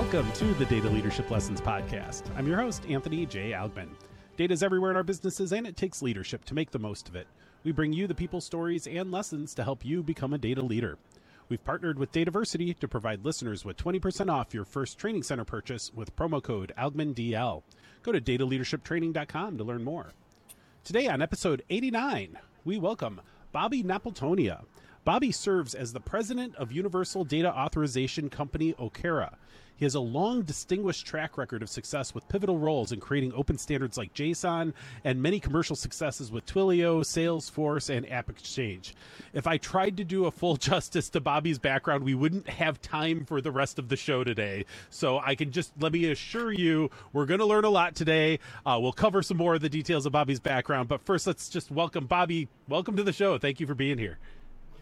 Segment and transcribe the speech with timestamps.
[0.00, 2.22] Welcome to the Data Leadership Lessons Podcast.
[2.34, 3.50] I'm your host, Anthony J.
[3.50, 3.90] Algmin.
[4.38, 7.14] Data is everywhere in our businesses, and it takes leadership to make the most of
[7.14, 7.26] it.
[7.64, 10.96] We bring you the people stories and lessons to help you become a data leader.
[11.50, 15.92] We've partnered with Dataversity to provide listeners with 20% off your first training center purchase
[15.92, 17.62] with promo code ALGMINDL.
[18.02, 20.12] Go to dataleadershiptraining.com to learn more.
[20.82, 23.20] Today on episode 89, we welcome
[23.52, 24.64] Bobby Napiltonia.
[25.04, 29.34] Bobby serves as the president of Universal Data Authorization Company Okera.
[29.80, 33.56] He has a long, distinguished track record of success with pivotal roles in creating open
[33.56, 38.92] standards like JSON and many commercial successes with Twilio, Salesforce, and AppExchange.
[39.32, 43.24] If I tried to do a full justice to Bobby's background, we wouldn't have time
[43.24, 44.66] for the rest of the show today.
[44.90, 48.38] So I can just let me assure you, we're going to learn a lot today.
[48.66, 50.90] Uh, we'll cover some more of the details of Bobby's background.
[50.90, 52.48] But first, let's just welcome Bobby.
[52.68, 53.38] Welcome to the show.
[53.38, 54.18] Thank you for being here.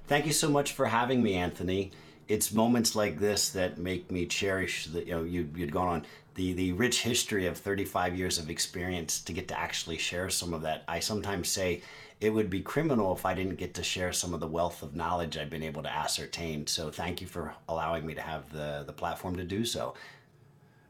[0.09, 1.93] Thank you so much for having me, Anthony.
[2.29, 6.07] It's moments like this that make me cherish the you know you you'd gone on
[6.35, 10.55] the the rich history of 35 years of experience to get to actually share some
[10.55, 10.85] of that.
[10.87, 11.83] I sometimes say
[12.21, 14.95] it would be criminal if I didn't get to share some of the wealth of
[14.95, 16.67] knowledge I've been able to ascertain.
[16.67, 19.95] So thank you for allowing me to have the the platform to do so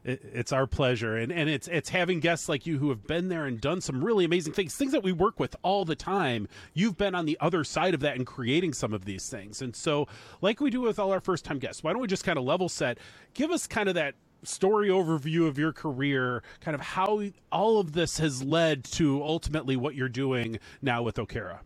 [0.03, 1.17] it, it's our pleasure.
[1.17, 4.03] And and it's it's having guests like you who have been there and done some
[4.03, 6.47] really amazing things things that we work with all the time.
[6.73, 9.61] You've been on the other side of that and creating some of these things.
[9.61, 10.07] And so
[10.41, 12.45] like we do with all our first time guests why don't we just kind of
[12.45, 12.97] level set?
[13.33, 17.91] Give us kind of that story overview of your career kind of how all of
[17.91, 21.59] this has led to ultimately what you're doing now with okera.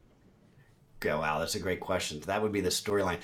[0.97, 2.19] Okay wow that's a great question.
[2.21, 3.19] That would be the storyline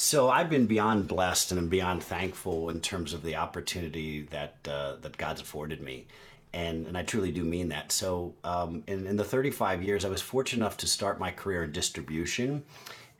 [0.00, 4.54] so I've been beyond blessed and I'm beyond thankful in terms of the opportunity that
[4.68, 6.06] uh, that God's afforded me.
[6.52, 7.90] And, and I truly do mean that.
[7.90, 11.64] So, um, in, in the 35 years, I was fortunate enough to start my career
[11.64, 12.62] in distribution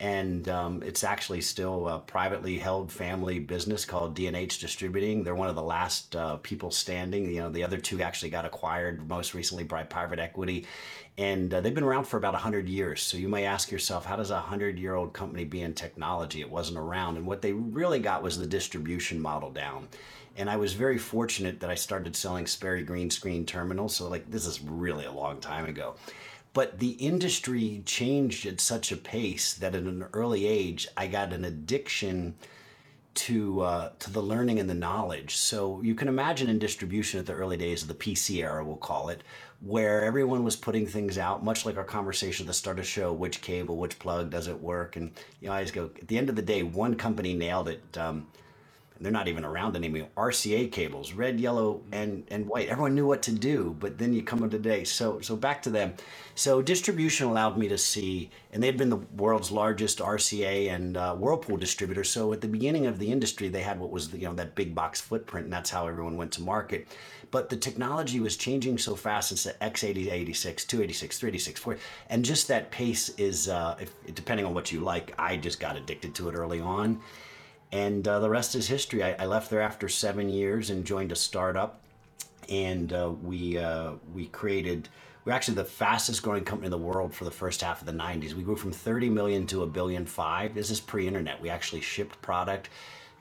[0.00, 5.24] and um, it's actually still a privately held family business called D&H Distributing.
[5.24, 7.28] They're one of the last uh, people standing.
[7.33, 10.67] You know, the other two actually got acquired most recently by private equity,
[11.17, 13.02] and uh, they've been around for about 100 years.
[13.02, 16.40] So you may ask yourself, how does a 100-year-old company be in technology?
[16.40, 19.89] It wasn't around, and what they really got was the distribution model down.
[20.36, 23.96] And I was very fortunate that I started selling Sperry green screen terminals.
[23.96, 25.96] So like this is really a long time ago.
[26.58, 31.33] But the industry changed at such a pace that at an early age, I got
[31.33, 32.35] an addiction
[33.14, 35.36] to uh, to the learning and the knowledge.
[35.36, 38.74] So you can imagine in distribution at the early days of the PC era, we'll
[38.74, 39.23] call it,
[39.61, 42.91] where everyone was putting things out, much like our conversation at the start of the
[42.91, 44.97] show, which cable, which plug, does it work?
[44.97, 47.68] And you know, I just go, at the end of the day, one company nailed
[47.68, 47.97] it.
[47.97, 48.27] Um,
[49.01, 50.09] they're not even around anymore.
[50.17, 52.69] RCA cables, red, yellow, and and white.
[52.69, 54.85] Everyone knew what to do, but then you come to today.
[54.85, 55.95] So so back to them.
[56.35, 60.97] So distribution allowed me to see, and they had been the world's largest RCA and
[60.97, 62.05] uh, Whirlpool distributor.
[62.05, 64.55] So at the beginning of the industry, they had what was the, you know that
[64.55, 66.89] big box footprint, and that's how everyone went to market.
[67.30, 69.33] But the technology was changing so fast.
[69.33, 71.77] It's the X80, 86, 286, 386, 4,
[72.09, 75.15] and just that pace is, uh, if, depending on what you like.
[75.19, 77.01] I just got addicted to it early on
[77.73, 79.02] and uh, the rest is history.
[79.02, 81.80] I, I, left there after seven years and joined a startup,
[82.48, 84.89] and uh, we uh, we created.
[85.24, 87.92] We're actually the fastest growing company in the world for the first half of the
[87.92, 88.33] 90s.
[88.33, 90.55] We grew from 30 million to a billion five.
[90.55, 91.42] This is pre-internet.
[91.42, 92.70] We actually shipped product,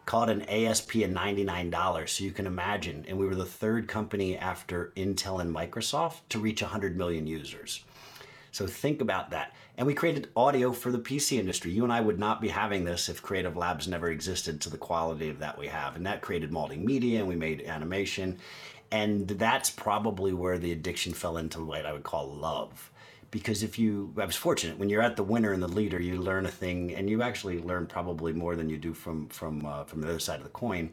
[0.06, 2.08] called an ASP of $99.
[2.08, 3.03] So you can imagine.
[3.09, 7.84] And we were the third company after Intel and Microsoft to reach 100 million users.
[8.52, 9.53] So think about that.
[9.78, 11.72] And we created audio for the PC industry.
[11.72, 14.78] You and I would not be having this if Creative Labs never existed to the
[14.78, 15.96] quality of that we have.
[15.96, 18.40] And that created multimedia and we made animation.
[18.92, 22.90] And that's probably where the addiction fell into what I would call love.
[23.30, 26.18] Because if you, I was fortunate when you're at the winner and the leader, you
[26.18, 29.84] learn a thing, and you actually learn probably more than you do from from uh,
[29.84, 30.92] from the other side of the coin.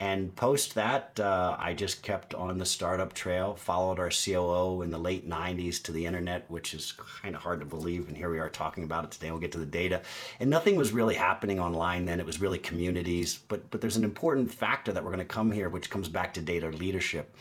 [0.00, 4.90] And post that, uh, I just kept on the startup trail, followed our COO in
[4.90, 8.08] the late 90s to the internet, which is kind of hard to believe.
[8.08, 9.30] And here we are talking about it today.
[9.30, 10.02] We'll get to the data.
[10.40, 12.18] And nothing was really happening online then.
[12.18, 13.38] It was really communities.
[13.46, 16.34] But, but there's an important factor that we're going to come here, which comes back
[16.34, 17.34] to data leadership.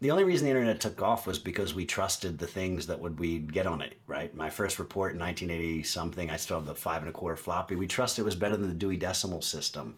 [0.00, 3.18] The only reason the internet took off was because we trusted the things that would
[3.18, 4.34] we get on it, right?
[4.34, 7.76] My first report in 1980 something, I still have the five and a quarter floppy.
[7.76, 9.94] We trusted it was better than the Dewey Decimal System.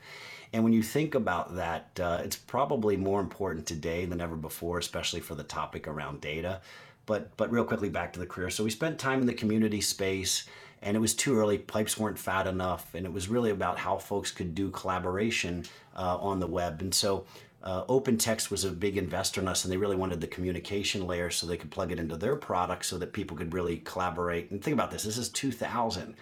[0.53, 4.79] And when you think about that, uh, it's probably more important today than ever before,
[4.79, 6.61] especially for the topic around data.
[7.07, 8.51] But but real quickly back to the career.
[8.51, 10.47] So we spent time in the community space,
[10.83, 11.59] and it was too early.
[11.59, 15.65] Pipes weren't fat enough, and it was really about how folks could do collaboration
[15.97, 16.81] uh, on the web.
[16.81, 17.25] And so
[17.67, 21.31] uh, OpenText was a big investor in us, and they really wanted the communication layer
[21.31, 24.51] so they could plug it into their product so that people could really collaborate.
[24.51, 26.15] And think about this: this is 2000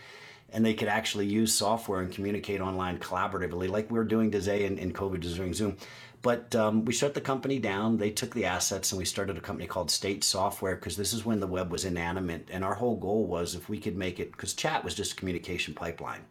[0.53, 4.79] and they could actually use software and communicate online collaboratively, like we're doing today and,
[4.79, 5.77] and COVID doing Zoom.
[6.23, 7.99] But um, we shut the company down.
[7.99, 11.25] They took the assets and we started a company called State Software because this is
[11.25, 12.49] when the web was inanimate.
[12.51, 15.17] And our whole goal was if we could make it, because chat was just a
[15.17, 16.25] communication pipeline.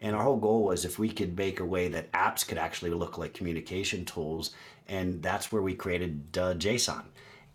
[0.00, 2.90] And our whole goal was if we could make a way that apps could actually
[2.90, 4.50] look like communication tools.
[4.88, 7.04] And that's where we created uh, JSON.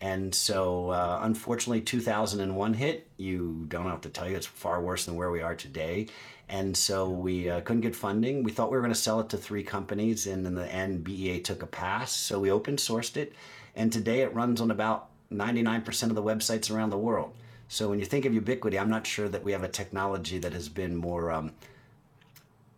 [0.02, 3.08] And so, uh, unfortunately, 2001 hit.
[3.18, 6.08] You don't have to tell you, it's far worse than where we are today.
[6.50, 8.44] And so we uh, couldn't get funding.
[8.44, 11.04] We thought we were going to sell it to three companies, and in the end,
[11.04, 12.12] BEA took a pass.
[12.12, 13.34] So we open sourced it,
[13.74, 17.34] and today it runs on about 99% of the websites around the world.
[17.70, 20.52] So when you think of ubiquity, I'm not sure that we have a technology that
[20.52, 21.54] has been more um,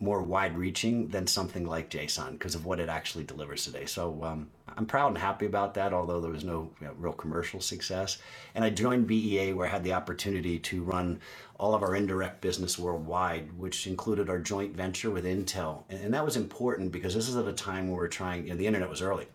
[0.03, 3.85] more wide reaching than something like JSON because of what it actually delivers today.
[3.85, 7.13] So um, I'm proud and happy about that, although there was no you know, real
[7.13, 8.17] commercial success.
[8.53, 11.19] And I joined BEA where I had the opportunity to run
[11.57, 15.83] all of our indirect business worldwide, which included our joint venture with Intel.
[15.89, 18.57] And that was important because this is at a time where we're trying, you know,
[18.57, 19.27] the internet was early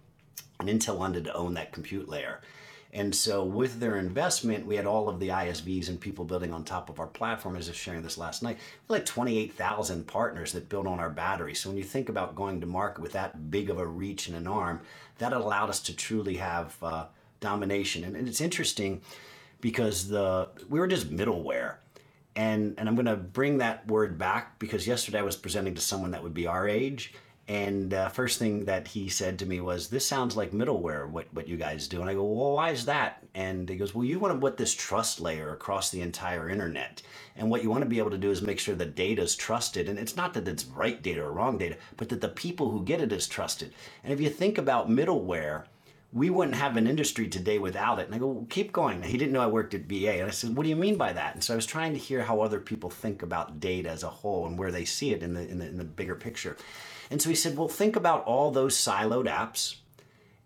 [0.61, 2.41] and Intel wanted to own that compute layer.
[2.91, 6.65] And so, with their investment, we had all of the ISVs and people building on
[6.65, 7.55] top of our platform.
[7.57, 8.59] As I was sharing this last night,
[8.89, 11.55] like 28,000 partners that built on our battery.
[11.55, 14.37] So, when you think about going to market with that big of a reach and
[14.37, 14.81] an arm,
[15.19, 17.07] that allowed us to truly have uh,
[17.41, 18.05] domination.
[18.05, 19.03] And, and it's interesting
[19.61, 21.77] because the we were just middleware.
[22.37, 25.81] And, and I'm going to bring that word back because yesterday I was presenting to
[25.81, 27.13] someone that would be our age
[27.49, 31.09] and uh, first thing that he said to me was, "This sounds like middleware.
[31.09, 33.95] What what you guys do?" And I go, "Well, why is that?" And he goes,
[33.95, 37.01] "Well, you want to put this trust layer across the entire internet,
[37.35, 39.35] and what you want to be able to do is make sure the data is
[39.35, 39.89] trusted.
[39.89, 42.85] And it's not that it's right data or wrong data, but that the people who
[42.85, 43.73] get it is trusted.
[44.05, 45.65] And if you think about middleware."
[46.11, 48.07] we wouldn't have an industry today without it.
[48.07, 49.03] And I go, well, keep going.
[49.03, 50.21] He didn't know I worked at BEA.
[50.21, 51.35] And I said, what do you mean by that?
[51.35, 54.09] And so I was trying to hear how other people think about data as a
[54.09, 56.57] whole and where they see it in the, in the, in the bigger picture.
[57.11, 59.77] And so he said, well, think about all those siloed apps.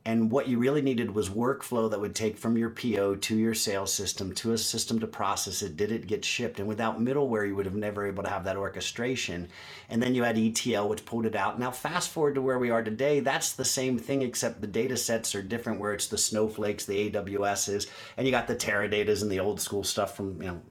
[0.04, 3.54] And what you really needed was workflow that would take from your PO to your
[3.54, 5.76] sales system to a system to process it.
[5.76, 6.58] Did it get shipped?
[6.58, 9.48] And without middleware, you would have never able to have that orchestration.
[9.88, 11.60] And then you had ETL, which pulled it out.
[11.60, 14.96] Now, fast forward to where we are today, that's the same thing, except the data
[14.96, 17.86] sets are different, where it's the snowflakes, the AWSs,
[18.16, 20.62] and you got the Teradatas and the old school stuff from you know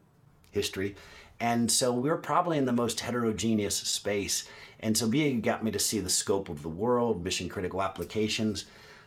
[0.52, 0.96] history.
[1.40, 4.48] And so we're probably in the most heterogeneous space.
[4.82, 8.66] And so BEA got me to see the scope of the world, mission critical applications.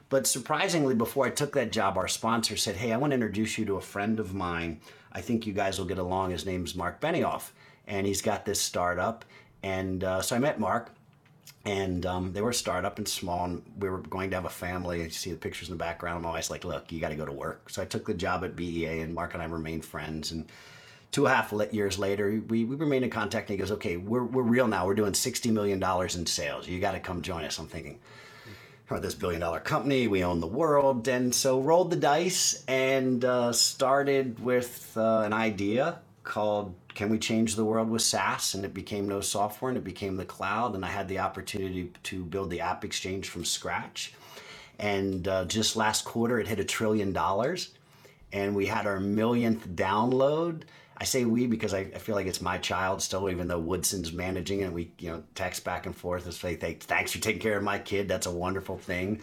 [0.09, 3.59] But surprisingly, before I took that job, our sponsor said, Hey, I want to introduce
[3.59, 4.81] you to a friend of mine.
[5.13, 6.31] I think you guys will get along.
[6.31, 7.51] His name's Marc Benioff,
[7.87, 9.25] and he's got this startup.
[9.63, 10.91] And uh, so I met Marc,
[11.65, 14.51] and um, they were a startup and small, and we were going to have a
[14.51, 15.03] family.
[15.03, 16.19] You see the pictures in the background.
[16.19, 17.71] I'm always like, Look, you got to go to work.
[17.71, 20.31] So I took the job at BEA, and Marc and I remained friends.
[20.31, 20.47] And
[21.15, 23.49] two and a half years later, we, we remain in contact.
[23.49, 24.85] And he goes, okay, we're, we're real now.
[24.85, 26.67] We're doing $60 million in sales.
[26.67, 27.57] You got to come join us.
[27.57, 28.01] I'm thinking,
[28.91, 31.07] oh, this billion dollar company, we own the world.
[31.07, 37.21] And so rolled the dice and uh, started with uh, an idea called Can We
[37.21, 38.57] Change the World with SaaS?
[38.57, 40.75] And it became no software and it became the cloud.
[40.75, 44.15] And I had the opportunity to build the App Exchange from scratch.
[44.81, 47.71] And uh, just last quarter, it hit a trillion dollars.
[48.33, 50.63] And we had our millionth download
[50.97, 54.13] I say we because I, I, feel like it's my child still, even though Woodson's
[54.13, 54.73] managing it.
[54.73, 57.79] We, you know, text back and forth and say, thanks for taking care of my
[57.79, 58.09] kid.
[58.09, 59.21] That's a wonderful thing.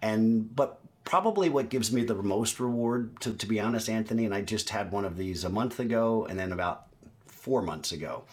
[0.00, 4.34] And, but probably what gives me the most reward, to, to be honest, Anthony, and
[4.34, 6.86] I just had one of these a month ago and then about
[7.26, 8.24] four months ago.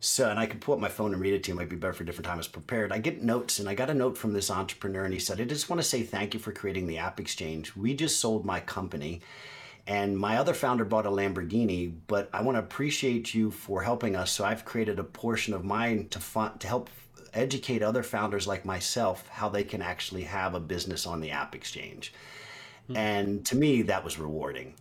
[0.00, 1.54] So, and I could pull up my phone and read it to you.
[1.54, 2.92] It might be better for a different times prepared.
[2.92, 5.44] I get notes, and I got a note from this entrepreneur, and he said, I
[5.44, 7.76] just want to say thank you for creating the App Exchange.
[7.76, 9.20] We just sold my company
[9.86, 14.14] and my other founder bought a Lamborghini, but I want to appreciate you for helping
[14.14, 14.30] us.
[14.30, 16.88] So I've created a portion of mine to fund, to help
[17.34, 21.54] educate other founders like myself how they can actually have a business on the app
[21.54, 22.12] exchange.
[22.84, 22.96] Mm-hmm.
[22.96, 24.74] And to me, that was rewarding.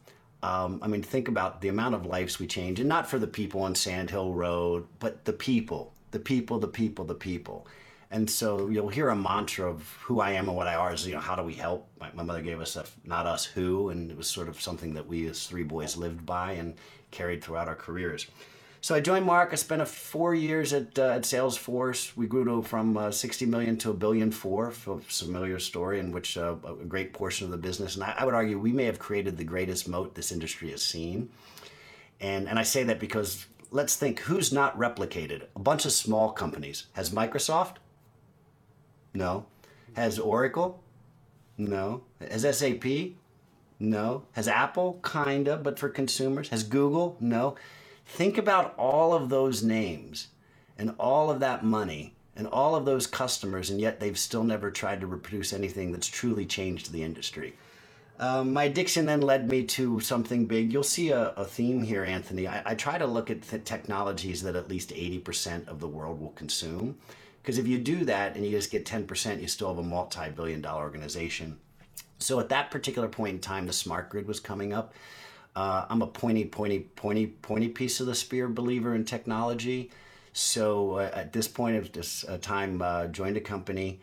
[0.44, 3.28] Um, I mean, think about the amount of lives we change, and not for the
[3.28, 7.68] people on Sand Hill Road, but the people, the people, the people, the people.
[8.12, 11.08] And so you'll hear a mantra of who I am and what I are is,
[11.08, 11.88] you know, how do we help?
[12.00, 14.94] My, my mother gave us a not us who, and it was sort of something
[14.96, 16.76] that we as three boys lived by and
[17.10, 18.28] carried throughout our careers.
[18.82, 19.54] So I joined Marc.
[19.54, 22.18] I spent a four years at uh, at Salesforce.
[22.18, 24.70] We grew to from uh, 60 million to a billion four.
[24.70, 28.26] A familiar story in which uh, a great portion of the business, and I, I
[28.26, 31.30] would argue we may have created the greatest moat this industry has seen.
[32.20, 35.44] And and I say that because let's think who's not replicated.
[35.56, 36.88] A bunch of small companies.
[36.94, 37.76] Has Microsoft?
[39.14, 39.46] No.
[39.94, 40.82] Has Oracle?
[41.58, 42.04] No.
[42.20, 42.86] Has SAP?
[43.80, 44.24] No.
[44.34, 45.00] Has Apple?
[45.04, 46.50] Kinda, but for consumers.
[46.50, 47.18] Has Google?
[47.20, 47.56] No.
[48.06, 50.28] Think about all of those names
[50.78, 54.72] and all of that money and all of those customers, and yet they've still never
[54.72, 57.54] tried to reproduce anything that's truly changed the industry.
[58.20, 60.72] Um, my addiction then led me to something big.
[60.72, 62.48] You'll see a, a theme here, Anthony.
[62.48, 66.22] I, I, try to look at the technologies that at least 80% of the world
[66.22, 66.98] will consume.
[67.42, 70.30] Because if you do that and you just get 10%, you still have a multi
[70.30, 71.58] billion dollar organization.
[72.20, 74.94] So at that particular point in time, the smart grid was coming up.
[75.56, 79.92] Uh, I'm a pointy, pointy, pointy, pointy piece of the spear believer in technology.
[80.34, 82.82] So uh, at this point of this uh, time,
[83.12, 84.00] joined a company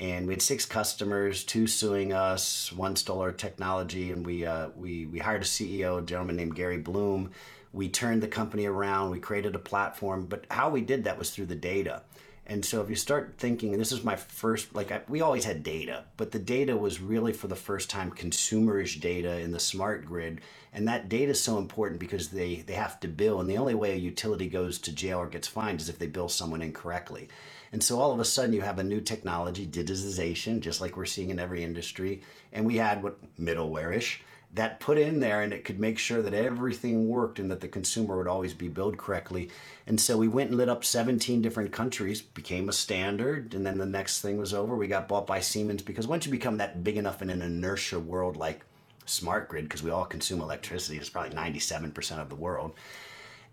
[0.00, 4.68] and we had six customers, two suing us, one stole our technology, and we uh,
[4.76, 7.32] we we hired a CEO, a gentleman named Gary Bloom.
[7.72, 9.10] We turned the company around.
[9.10, 12.02] We created a platform, but how we did that was through the data.
[12.50, 15.62] And so if you start thinking, this is my first, like I, we always had
[15.62, 20.06] data, but the data was really for the first time consumerish data in the smart
[20.06, 20.40] grid.
[20.72, 23.40] And that data is so important because they, they have to bill.
[23.40, 26.06] And the only way a utility goes to jail or gets fined is if they
[26.06, 27.28] bill someone incorrectly.
[27.70, 31.04] And so all of a sudden you have a new technology, digitization, just like we're
[31.04, 32.22] seeing in every industry.
[32.54, 34.22] And we had what middleware-ish
[34.54, 37.68] that put in there and it could make sure that everything worked and that the
[37.68, 39.50] consumer would always be billed correctly.
[39.86, 43.78] And so we went and lit up 17 different countries, became a standard, and then
[43.78, 44.74] the next thing was over.
[44.74, 48.00] We got bought by Siemens because once you become that big enough in an inertia
[48.00, 48.64] world like
[49.04, 52.74] smart grid, because we all consume electricity, it's probably 97% of the world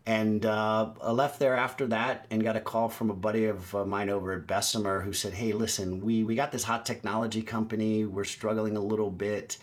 [0.07, 3.73] and uh, I left there after that and got a call from a buddy of
[3.73, 7.41] uh, mine over at Bessemer who said, "Hey, listen, we we got this hot technology
[7.41, 8.05] company.
[8.05, 9.57] We're struggling a little bit,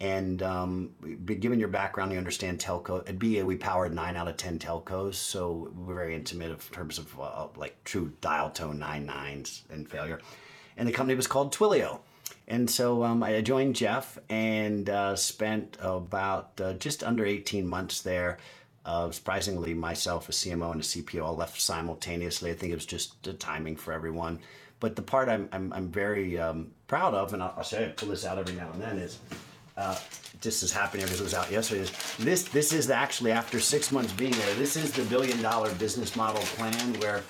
[0.00, 0.90] and um,
[1.24, 3.08] given your background, you understand telco.
[3.08, 6.98] At BEA, we powered nine out of ten telcos, so we're very intimate in terms
[6.98, 10.20] of uh, like true dial tone nine nines and failure.
[10.76, 12.00] And the company was called Twilio."
[12.46, 18.02] And so um, I joined Jeff and uh, spent about uh, just under 18 months
[18.02, 18.36] there
[18.84, 22.50] uh, surprisingly, myself, a CMO and a CPO, all left simultaneously.
[22.50, 24.40] I think it was just the timing for everyone.
[24.80, 27.88] But the part I'm, I'm, I'm very um, proud of, and I'll, I'll say I
[27.88, 29.18] pull this out every now and then, is
[29.76, 29.98] uh,
[30.40, 31.90] just is happening because it was out yesterday.
[32.18, 34.54] This this is actually after six months being there.
[34.54, 37.22] This is the billion dollar business model plan where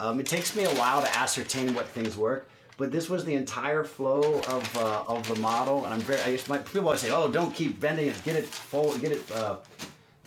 [0.00, 2.48] um, it takes me a while to ascertain what things work.
[2.78, 6.20] But this was the entire flow of, uh, of the model, and I'm very.
[6.20, 8.22] I just, my, people always say, "Oh, don't keep bending it.
[8.22, 8.98] Get it full.
[8.98, 9.56] Get it uh,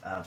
[0.04, 0.24] uh,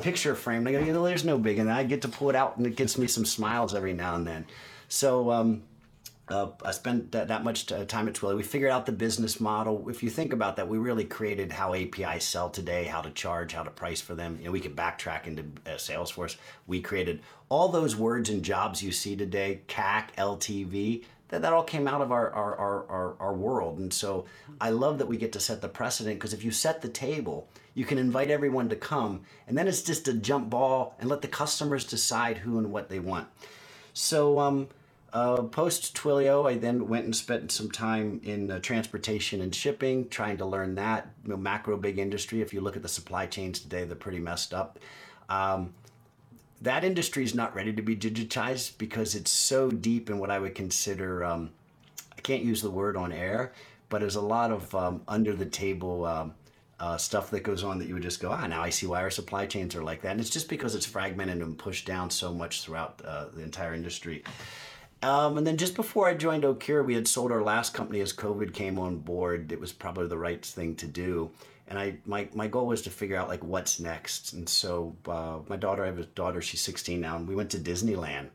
[0.00, 0.66] picture frame.
[0.68, 2.96] I go, there's no big, and I get to pull it out, and it gets
[2.96, 4.46] me some smiles every now and then.
[4.88, 5.62] So um,
[6.28, 8.36] uh, I spent that, that much time at Twilio.
[8.36, 9.88] We figured out the business model.
[9.90, 13.52] If you think about that, we really created how APIs sell today, how to charge,
[13.52, 14.38] how to price for them.
[14.38, 16.36] You know, we could backtrack into uh, Salesforce.
[16.66, 21.04] We created all those words and jobs you see today, CAC, LTV.
[21.28, 23.78] That, that all came out of our, our, our, our, our world.
[23.78, 24.24] And so
[24.60, 27.48] I love that we get to set the precedent because if you set the table,
[27.74, 31.22] you can invite everyone to come, and then it's just a jump ball and let
[31.22, 33.26] the customers decide who and what they want.
[33.94, 34.68] So, um,
[35.14, 40.08] uh, post Twilio, I then went and spent some time in uh, transportation and shipping,
[40.08, 42.42] trying to learn that you know, macro big industry.
[42.42, 44.80] If you look at the supply chains today, they're pretty messed up.
[45.28, 45.72] Um,
[46.62, 50.40] that industry is not ready to be digitized because it's so deep in what I
[50.40, 51.50] would consider, um,
[52.16, 53.52] I can't use the word on air,
[53.90, 56.34] but there's a lot of um, under the table um,
[56.80, 59.02] uh, stuff that goes on that you would just go, ah, now I see why
[59.02, 60.10] our supply chains are like that.
[60.10, 63.74] And it's just because it's fragmented and pushed down so much throughout uh, the entire
[63.74, 64.24] industry.
[65.04, 68.14] Um, and then just before I joined Okera, we had sold our last company as
[68.14, 69.52] COVID came on board.
[69.52, 71.30] It was probably the right thing to do.
[71.68, 74.32] And I, my, my goal was to figure out like what's next.
[74.32, 77.50] And so uh, my daughter, I have a daughter, she's 16 now, and we went
[77.50, 78.30] to Disneyland.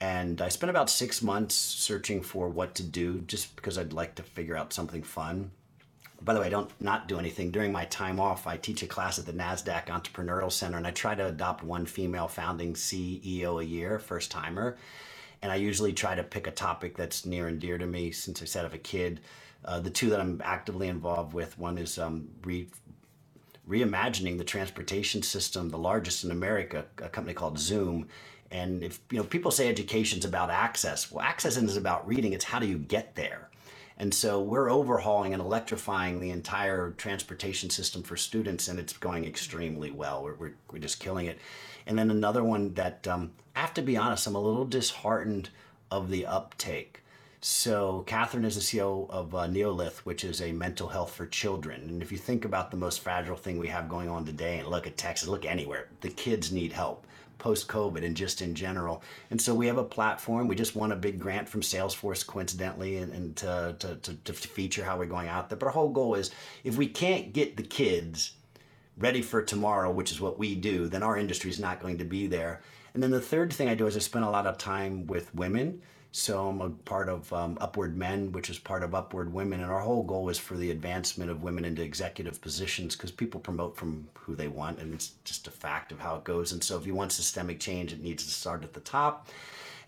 [0.00, 4.16] And I spent about six months searching for what to do just because I'd like
[4.16, 5.52] to figure out something fun
[6.24, 7.50] by the way, I don't not do anything.
[7.50, 10.92] During my time off, I teach a class at the NASDAQ Entrepreneurial Center, and I
[10.92, 14.76] try to adopt one female founding CEO a year, first timer.
[15.42, 18.40] And I usually try to pick a topic that's near and dear to me since
[18.40, 19.20] I said I have a kid.
[19.64, 22.68] Uh, the two that I'm actively involved with one is um, re-
[23.68, 28.08] reimagining the transportation system, the largest in America, a company called Zum.
[28.50, 32.44] And if you know people say education's about access, well, access isn't about reading; it's
[32.44, 33.48] how do you get there.
[33.98, 39.24] And so we're overhauling and electrifying the entire transportation system for students, and it's going
[39.24, 40.24] extremely well.
[40.24, 41.38] We're, we're, we're just killing it.
[41.86, 43.32] And then another one that um,
[43.72, 45.48] have to be honest, I'm a little disheartened
[45.90, 47.02] of the uptake.
[47.40, 51.80] So Catherine is the CEO of uh, Neolth, which is a mental health for children.
[51.88, 54.68] And if you think about the most fragile thing we have going on today, and
[54.68, 57.06] look at Texas, look anywhere, the kids need help
[57.38, 59.02] post COVID and just in general.
[59.30, 60.48] And so we have a platform.
[60.48, 64.32] We just won a big grant from Salesforce, coincidentally, and, and to, to, to, to
[64.34, 65.56] feature how we're going out there.
[65.56, 66.30] But our whole goal is
[66.62, 68.34] if we can't get the kids
[68.98, 72.04] ready for tomorrow, which is what we do, then our industry is not going to
[72.04, 72.60] be there.
[72.94, 75.34] And then the third thing I do is I spend a lot of time with
[75.34, 75.82] women.
[76.14, 79.72] So I'm a part of um, Upward Men, which is part of Upward Women, and
[79.72, 83.78] our whole goal is for the advancement of women into executive positions because people promote
[83.78, 86.52] from who they want, and it's just a fact of how it goes.
[86.52, 89.28] And so if you want systemic change, it needs to start at the top.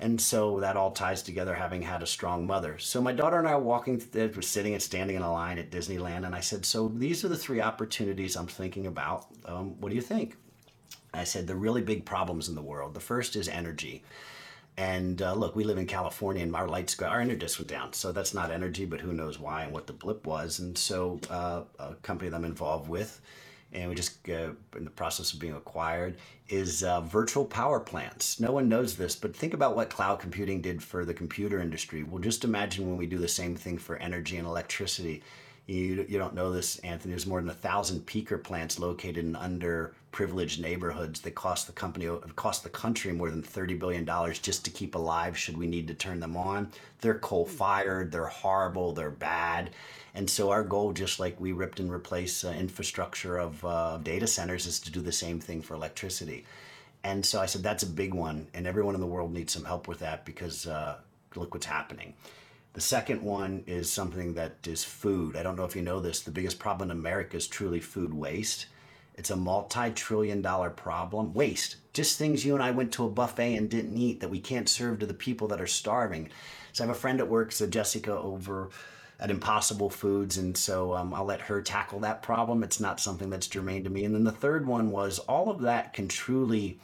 [0.01, 2.79] And so that all ties together having had a strong mother.
[2.79, 5.71] So my daughter and I were walking, we're sitting and standing in a line at
[5.71, 9.27] Disneyland, and I said, "So these are the three opportunities I'm thinking about.
[9.45, 10.37] Um, what do you think?"
[11.15, 12.95] I said, "The really big problems in the world.
[12.95, 14.03] The first is energy."
[14.77, 17.93] And uh, look, we live in California, and our lights go, our internet went down.
[17.93, 20.59] So that's not energy, but who knows why and what the blip was.
[20.59, 23.21] And so uh, a company that I'm involved with,
[23.73, 26.17] and we just uh, in the process of being acquired,
[26.49, 28.41] is uh, virtual power plants.
[28.41, 32.03] No one knows this, but think about what cloud computing did for the computer industry.
[32.03, 35.23] Well, just imagine when we do the same thing for energy and electricity.
[35.67, 37.13] You, you don't know this, Anthony.
[37.13, 39.37] There's more than a thousand peaker plants located in
[40.15, 44.65] underprivileged neighborhoods that cost the company, cost the country more than thirty billion dollars just
[44.65, 45.37] to keep alive.
[45.37, 46.71] Should we need to turn them on?
[47.01, 48.13] They're coal fired.
[48.13, 48.93] They're horrible.
[48.93, 49.71] They're bad.
[50.15, 54.27] And so our goal, just like we ripped and replaced uh, infrastructure of uh, data
[54.27, 56.45] centers, is to do the same thing for electricity.
[57.03, 59.65] And so I said that's a big one, and everyone in the world needs some
[59.65, 60.97] help with that because uh,
[61.35, 62.15] look what's happening.
[62.73, 65.37] The second one is something that is food.
[65.37, 66.23] I don't know if you know this.
[66.23, 68.67] The biggest problem in America is truly food waste.
[69.15, 71.35] It's a multi trillion dollar problem.
[71.35, 71.77] Waste.
[71.93, 74.69] Just things you and I went to a buffet and didn't eat that we can't
[74.69, 76.31] serve to the people that are starving.
[76.73, 78.71] So I have a friend at work, so Jessica, over
[79.21, 82.65] at Impossible Foods, and so um, I'll let her tackle that problem.
[82.65, 84.05] It's not something that's germane to me.
[84.05, 86.81] And then the third one was all of that can truly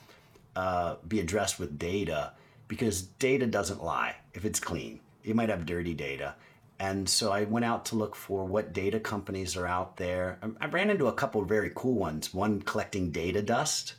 [0.54, 2.32] uh, be addressed with data
[2.68, 6.34] because data doesn't lie if it's clean you might have dirty data.
[6.80, 10.38] And so I went out to look for what data companies are out there.
[10.40, 13.94] Um, I ran into a couple very cool ones, one collecting data dust.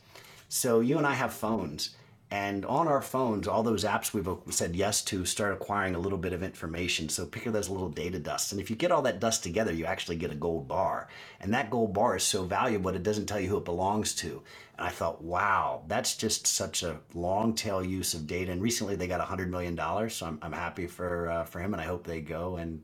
[0.48, 1.90] So you and I have phones,
[2.32, 6.16] and on our phones, all those apps we've said yes to start acquiring a little
[6.16, 7.10] bit of information.
[7.10, 8.52] So pick up those little data dust.
[8.52, 11.08] And if you get all that dust together, you actually get a gold bar.
[11.42, 14.42] And that gold bar is so valuable, it doesn't tell you who it belongs to.
[14.78, 18.50] And I thought, wow, that's just such a long tail use of data.
[18.50, 19.76] And recently they got $100 million.
[20.08, 22.82] So I'm, I'm happy for, uh, for him, and I hope they go and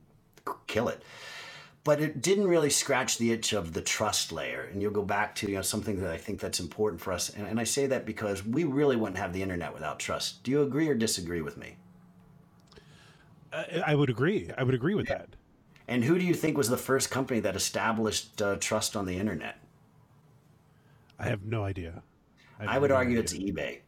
[0.67, 1.03] kill it
[1.89, 4.69] but it didn't really scratch the itch of the trust layer.
[4.71, 7.31] And you'll go back to you know something that I think that's important for us.
[7.31, 10.43] And, and I say that because we really wouldn't have the internet without trust.
[10.43, 11.77] Do you agree or disagree with me?
[13.51, 14.51] Uh, I would agree.
[14.59, 15.31] I would agree with that.
[15.87, 19.17] And who do you think was the first company that established uh, trust on the
[19.17, 19.57] internet?
[21.19, 22.03] I have no idea.
[22.61, 23.23] I, I would no argue idea.
[23.23, 23.79] it's eBay.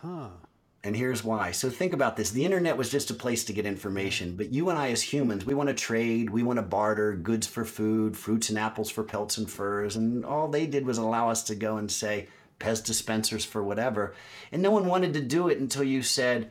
[0.00, 0.28] Huh.
[0.84, 1.52] And here's why.
[1.52, 2.32] So think about this.
[2.32, 5.46] The internet was just a place to get information, but you and I as humans,
[5.46, 9.04] we want to trade, we want to barter goods for food, fruits and apples for
[9.04, 12.26] pelts and furs, and all they did was allow us to go and say
[12.58, 14.14] Pez dispensers for whatever.
[14.50, 16.50] And no one wanted to do it until you said,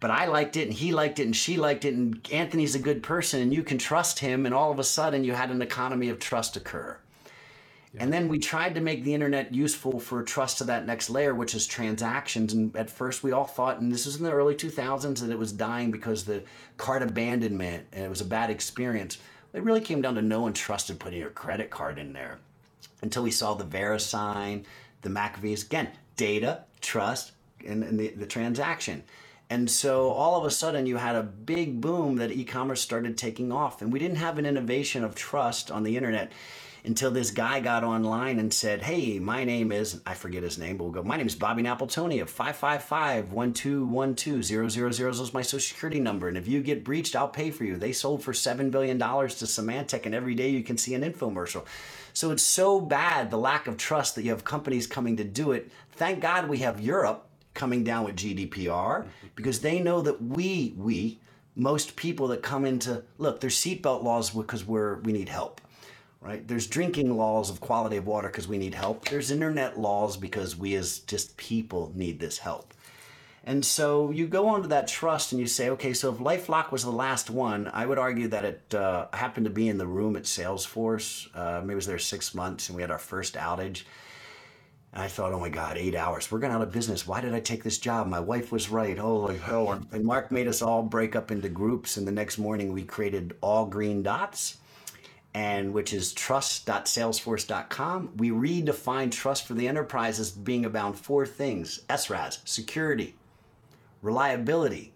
[0.00, 2.80] but I liked it and he liked it and she liked it and Anthony's a
[2.80, 5.62] good person and you can trust him and all of a sudden you had an
[5.62, 6.98] economy of trust occur.
[7.98, 11.34] And then we tried to make the internet useful for trust to that next layer,
[11.34, 12.52] which is transactions.
[12.52, 15.38] And at first, we all thought, and this was in the early 2000s, that it
[15.38, 16.44] was dying because the
[16.76, 19.18] card abandonment and it was a bad experience.
[19.52, 22.38] It really came down to no one trusted putting your credit card in there
[23.02, 24.64] until we saw the VeriSign,
[25.02, 25.64] the McAfee's.
[25.64, 27.32] Again, data, trust,
[27.66, 29.02] and, and the, the transaction.
[29.48, 33.18] And so all of a sudden, you had a big boom that e commerce started
[33.18, 33.82] taking off.
[33.82, 36.30] And we didn't have an innovation of trust on the internet
[36.84, 40.76] until this guy got online and said, Hey, my name is, I forget his name,
[40.76, 46.00] but we'll go, My name is Bobby Napiltonia of 555 1212 is my social security
[46.00, 46.28] number.
[46.28, 47.76] And if you get breached, I'll pay for you.
[47.76, 51.64] They sold for $7 billion to Symantec, and every day you can see an infomercial.
[52.12, 55.52] So it's so bad, the lack of trust, that you have companies coming to do
[55.52, 55.70] it.
[55.92, 59.08] Thank God we have Europe coming down with GDPR mm-hmm.
[59.34, 61.20] because they know that we, we,
[61.56, 65.60] most people that come into look, there's seatbelt laws because we're we need help
[66.20, 66.46] right?
[66.46, 69.08] There's drinking laws of quality of water because we need help.
[69.08, 72.74] There's internet laws because we as just people need this help.
[73.44, 76.70] And so you go on to that trust and you say, okay, so if LifeLock
[76.70, 79.86] was the last one, I would argue that it uh, happened to be in the
[79.86, 81.26] room at Salesforce.
[81.34, 83.84] Uh, maybe it was there six months and we had our first outage.
[84.92, 86.30] And I thought, oh my God, eight hours.
[86.30, 87.06] We're going out of business.
[87.06, 88.08] Why did I take this job?
[88.08, 88.98] My wife was right.
[88.98, 89.80] Holy hell.
[89.90, 91.96] And Marc made us all break up into groups.
[91.96, 94.58] And the next morning we created all green dots
[95.34, 98.12] and which is trust.salesforce.com.
[98.16, 103.14] We redefine trust for the enterprise as being about four things SRAS, security,
[104.02, 104.92] reliability,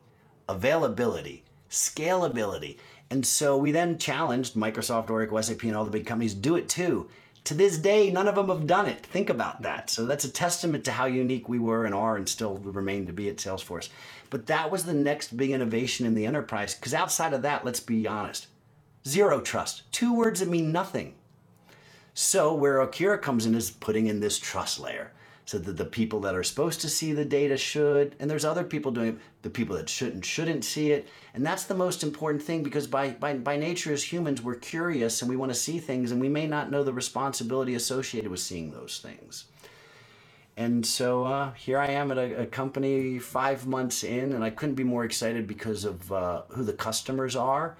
[0.49, 2.79] availability, scalability.
[3.11, 6.69] And so we then challenged Microsoft, Oracle, SAP, and all the big companies do it
[6.69, 7.09] too.
[7.45, 9.05] To this day, none of them have done it.
[9.05, 9.91] Think about that.
[9.91, 13.13] So that's a testament to how unique we were and are and still remain to
[13.13, 13.91] be at Salesforce.
[14.31, 16.75] But that was the next big innovation in the enterprise.
[16.75, 18.47] Because outside of that, let's be honest
[19.07, 19.91] zero trust.
[19.93, 21.15] Two words that mean nothing.
[22.15, 25.13] So, where Okera comes in is putting in this trust layer
[25.47, 28.65] so that the people that are supposed to see the data should, and there's other
[28.65, 31.07] people doing it, the people that shouldn't shouldn't see it.
[31.35, 35.21] And that's the most important thing because by, by, by nature as humans, we're curious
[35.21, 38.41] and we want to see things and we may not know the responsibility associated with
[38.41, 39.47] seeing those things.
[40.57, 44.51] And so uh, here I am at a, a, company five months in, and I
[44.51, 47.77] couldn't be more excited because of uh, who the customers are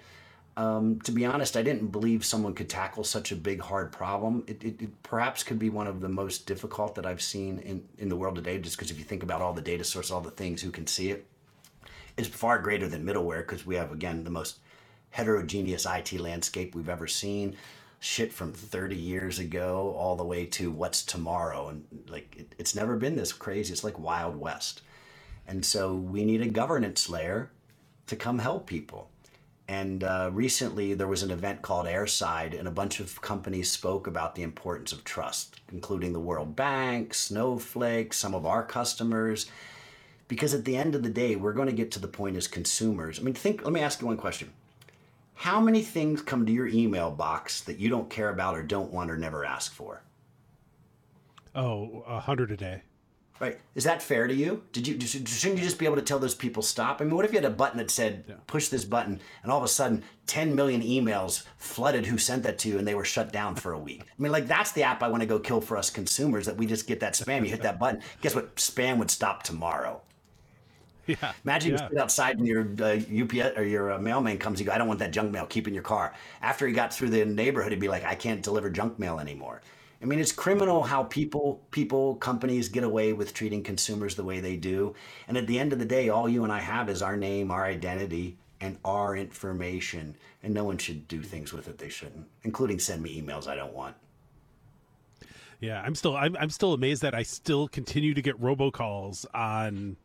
[0.57, 4.45] um, to be honest, I didn't believe someone could tackle such a big, hard problem.
[4.47, 7.85] It, it, it perhaps could be one of the most difficult that I've seen in,
[7.99, 10.21] in the world today, just because if you think about all the data sources, all
[10.21, 11.27] the things, who can see it,
[12.17, 14.59] it's far greater than middleware because we have, again, the most
[15.11, 17.57] heterogeneous IT landscape we've ever seen.
[17.99, 21.69] Shit from 30 years ago all the way to what's tomorrow.
[21.69, 23.73] And like, it, it's never been this crazy.
[23.73, 24.83] It's like Wild West.
[25.49, 27.51] And so we need a governance layer
[28.07, 29.11] to come help people
[29.67, 34.07] and uh, recently, there was an event called Airside, and a bunch of companies spoke
[34.07, 39.47] about the importance of trust, including the World Bank, Snowflake, some of our customers.
[40.29, 42.47] Because at the end of the day, we're going to get to the point as
[42.47, 43.19] consumers.
[43.19, 43.65] I mean, think.
[43.65, 44.53] Let me ask you one question:
[45.35, 48.93] How many things come to your email box that you don't care about, or don't
[48.93, 50.03] want, or never ask for?
[51.55, 52.83] Oh, a hundred a day.
[53.41, 53.59] Right.
[53.75, 54.63] Is that fair to you?
[54.73, 57.01] Did you shouldn't you just be able to tell those people stop?
[57.01, 58.37] I mean, what if you had a button that said yeah.
[58.47, 62.59] push this button and all of a sudden 10 million emails flooded who sent that
[62.61, 64.03] to you and they were shut down for a week?
[64.03, 66.57] I mean, like that's the app I want to go kill for us consumers that
[66.57, 68.01] we just get that spam, you hit that button.
[68.21, 68.55] Guess what?
[68.55, 70.01] Spam would stop tomorrow.
[71.07, 71.33] Yeah.
[71.45, 71.83] Imagine yeah.
[71.83, 74.59] you sit outside and your uh, UPS or your uh, mailman comes.
[74.59, 75.45] You go, I don't want that junk mail.
[75.45, 76.15] Keep in your car.
[76.41, 79.61] After he got through the neighborhood, he'd be like, I can't deliver junk mail anymore.
[80.05, 84.39] I mean, it's criminal how people, people, companies get away with treating consumers the way
[84.39, 84.95] they do.
[85.29, 87.51] And at the end of the day, all you and I have is our name,
[87.51, 90.15] our identity, and our information.
[90.43, 93.55] And no one should do things with it they shouldn't, including send me emails I
[93.55, 93.97] don't want.
[95.61, 99.97] Yeah, I'm still I'm I'm still amazed that I still continue to get robocalls on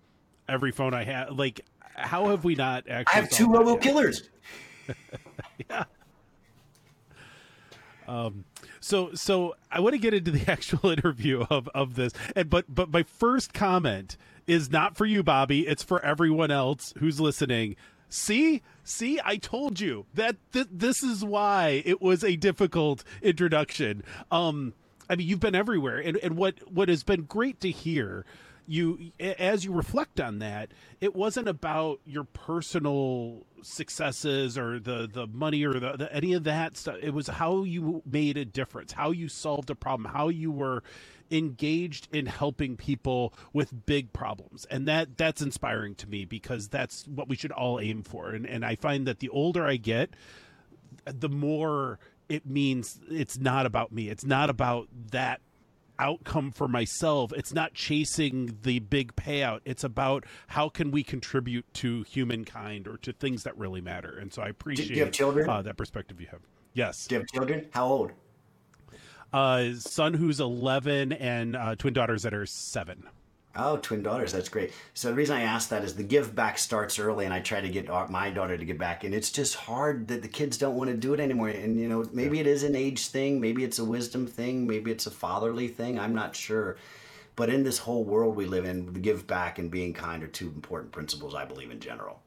[0.47, 1.37] every phone I have.
[1.37, 3.17] Like, how have we not actually?
[3.17, 4.29] I have two robo killers.
[5.69, 5.83] yeah.
[8.09, 8.45] Um,
[8.79, 12.65] so so I want to get into the actual interview of of this, and but
[12.67, 14.17] but my first comment
[14.47, 15.67] is not for you, Bobby.
[15.67, 17.75] It's for everyone else who's listening.
[18.09, 24.03] See, see, I told you that th- this is why it was a difficult introduction.
[24.31, 24.73] Um,
[25.07, 28.25] I mean, you've been everywhere, and and what what has been great to hear
[28.69, 30.69] you as you reflect on that
[31.01, 36.43] it wasn't about your personal successes or the the money or the, the, any of
[36.43, 36.95] that stuff.
[37.01, 40.83] It was how you made a difference how you solved a problem how you were
[41.31, 44.65] engaged in helping people with big problems.
[44.69, 48.31] And that that's inspiring to me because that's what we should all aim for.
[48.31, 50.15] And and I find that the older I get
[51.05, 54.09] the more it means it's not about me.
[54.09, 55.41] It's not about that
[55.99, 57.31] outcome for myself.
[57.33, 59.59] It's not chasing the big payout.
[59.65, 64.17] It's about how can we contribute to humankind or to things that really matter.
[64.17, 65.49] And so I appreciate Do you have children?
[65.49, 66.41] Uh, that perspective you have.
[66.73, 67.07] Yes.
[67.07, 67.67] Do you have children?
[67.71, 68.11] How old?
[69.31, 73.03] Uh, son who's 11 and uh, twin daughters that are seven.
[73.55, 74.31] Oh, twin daughters.
[74.31, 74.71] That's great.
[74.93, 77.59] So the reason I asked that is the give back starts early, and I try
[77.61, 80.75] to get my daughter to get back, and it's just hard that the kids don't
[80.75, 81.49] want to do it anymore.
[81.49, 82.41] And you know, maybe yeah.
[82.41, 85.99] it is an age thing, maybe it's a wisdom thing, maybe it's a fatherly thing.
[85.99, 86.77] I'm not sure.
[87.35, 90.27] But in this whole world we live in, the give back and being kind are
[90.27, 92.21] two important principles I believe in general.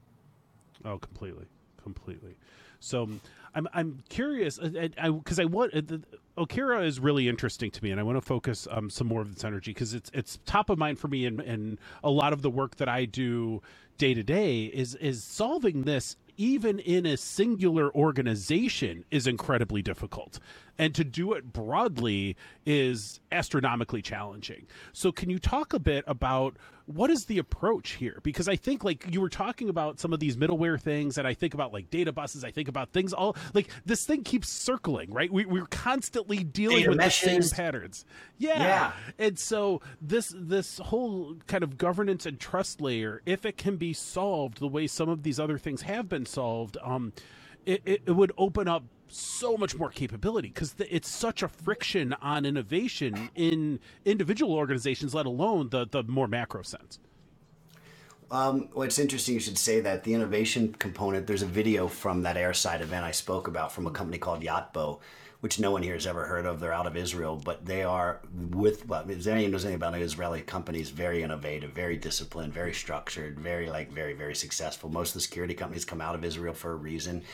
[0.84, 1.46] Oh, completely,
[1.82, 2.36] completely.
[2.80, 3.08] So
[3.54, 5.98] I'm I'm curious because I, I, I, want uh,
[6.36, 9.34] Okera is really interesting to me, and I want to focus um, some more of
[9.34, 12.42] this energy because it's it's top of mind for me, and, and a lot of
[12.42, 13.60] the work that I do
[13.98, 20.38] day to day is is solving this even in a singular organization is incredibly difficult
[20.82, 24.66] and to do it broadly is astronomically challenging.
[24.92, 28.18] So, can you talk a bit about what is the approach here?
[28.24, 31.34] Because I think, like, you were talking about some of these middleware things, and I
[31.34, 35.12] think about like data buses, I think about things all like this thing keeps circling,
[35.12, 35.32] right?
[35.32, 37.28] We, we're constantly dealing data with meshes.
[37.28, 38.04] the same patterns.
[38.38, 38.58] Yeah.
[38.58, 38.92] yeah.
[39.20, 43.92] And so, this, this whole kind of governance and trust layer, if it can be
[43.92, 47.12] solved the way some of these other things have been solved, um,
[47.64, 48.82] it, it, it would open up
[49.14, 55.26] so much more capability because it's such a friction on innovation in individual organizations, let
[55.26, 56.98] alone the the more macro sense.
[58.30, 61.26] Um, well, it's interesting you should say that the innovation component.
[61.26, 65.00] There's a video from that Airside event I spoke about from a company called Yotpo,
[65.42, 66.60] which no one here has ever heard of.
[66.60, 68.20] They're out of Israel, but they are
[68.52, 68.86] with.
[68.86, 73.68] Well, if anyone knows anything about Israeli companies, very innovative, very disciplined, very structured, very
[73.68, 74.88] like very very successful.
[74.88, 77.24] Most of the security companies come out of Israel for a reason.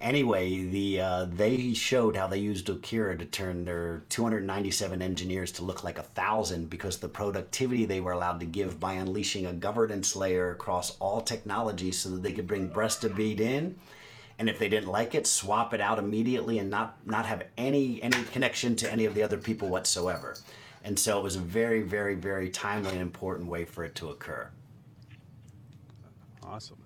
[0.00, 5.64] Anyway, the uh, they showed how they used Okera to turn their 297 engineers to
[5.64, 9.52] look like a thousand because the productivity they were allowed to give by unleashing a
[9.52, 13.74] governance layer across all technologies so that they could bring breast to bead in
[14.38, 18.02] and if they didn't like it, swap it out immediately and not not have any
[18.02, 20.36] any connection to any of the other people whatsoever.
[20.84, 24.10] And so it was a very, very, very timely and important way for it to
[24.10, 24.48] occur.
[26.42, 26.78] Awesome.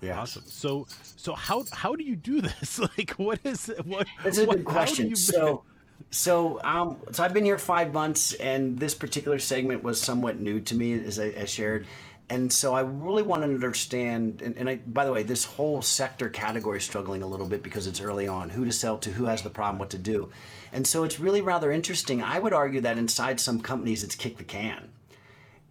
[0.00, 0.20] Yeah.
[0.20, 0.42] Awesome.
[0.46, 2.80] So, so how how do you do this?
[2.98, 4.06] Like, what is what?
[4.24, 5.10] That's a good question.
[5.10, 5.16] You...
[5.16, 5.62] So,
[6.10, 10.60] so um, so I've been here five months, and this particular segment was somewhat new
[10.60, 11.86] to me, as I, I shared
[12.32, 14.40] and so I really want to understand.
[14.40, 17.62] And, and I, by the way, this whole sector category is struggling a little bit
[17.62, 18.48] because it's early on.
[18.48, 19.10] Who to sell to?
[19.10, 19.78] Who has the problem?
[19.78, 20.30] What to do?
[20.72, 22.22] And so it's really rather interesting.
[22.22, 24.88] I would argue that inside some companies, it's kick the can,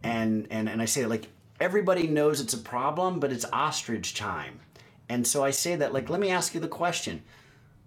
[0.03, 4.59] and and and I say like everybody knows it's a problem, but it's ostrich time.
[5.09, 7.23] And so I say that like, let me ask you the question: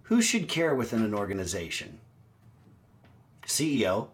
[0.03, 1.99] Who should care within an organization?
[3.45, 4.09] CEO,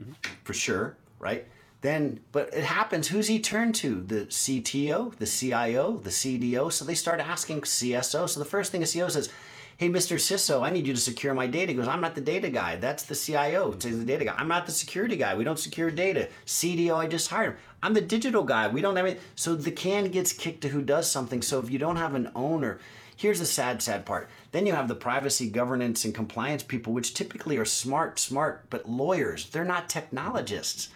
[0.00, 0.12] mm-hmm.
[0.44, 1.48] for sure, right?
[1.84, 3.08] Then but it happens.
[3.08, 4.00] Who's he turned to?
[4.00, 8.82] The cto the cio the cdo so they start asking cso so the first thing
[8.82, 9.28] a ceo says
[9.76, 11.72] hey mr ciso i need you to secure my data.
[11.72, 12.76] He goes i'm not the data guy.
[12.76, 14.34] That's the cio it's the data guy.
[14.38, 15.34] I'm not the security guy.
[15.34, 16.30] We don't secure data.
[16.46, 17.58] Cdo i just hired him.
[17.82, 18.66] I'm the digital guy.
[18.66, 21.42] We don't have it so the can gets kicked to who does something.
[21.42, 22.80] So if you don't have an owner
[23.14, 24.30] here's the sad sad part.
[24.52, 28.88] Then you have the privacy governance and compliance people which typically are smart smart but
[28.88, 29.50] lawyers.
[29.50, 30.88] They're not technologists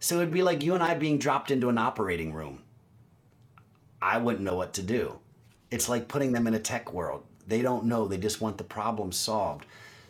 [0.00, 2.62] so it'd be like you and I being dropped into an operating room.
[4.02, 5.18] I wouldn't know what to do.
[5.70, 7.22] It's like putting them in a tech world.
[7.46, 9.66] They don't know, they just want the problem solved.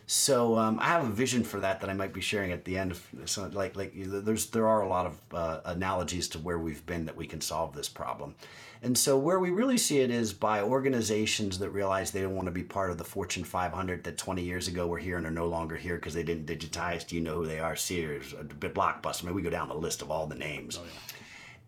[0.07, 2.77] So um, I have a vision for that that I might be sharing at the
[2.77, 2.91] end.
[2.91, 7.05] Of, like like there's there are a lot of uh, analogies to where we've been
[7.05, 8.35] that we can solve this problem.
[8.83, 12.47] And so where we really see it is by organizations that realize they don't want
[12.47, 15.31] to be part of the Fortune 500 that 20 years ago were here and are
[15.31, 17.05] no longer here because they didn't digitize.
[17.05, 17.75] Do you know who they are?
[17.75, 19.23] Sears, Blockbuster.
[19.23, 20.79] I mean, we go down the list of all the names.
[20.81, 20.85] Oh,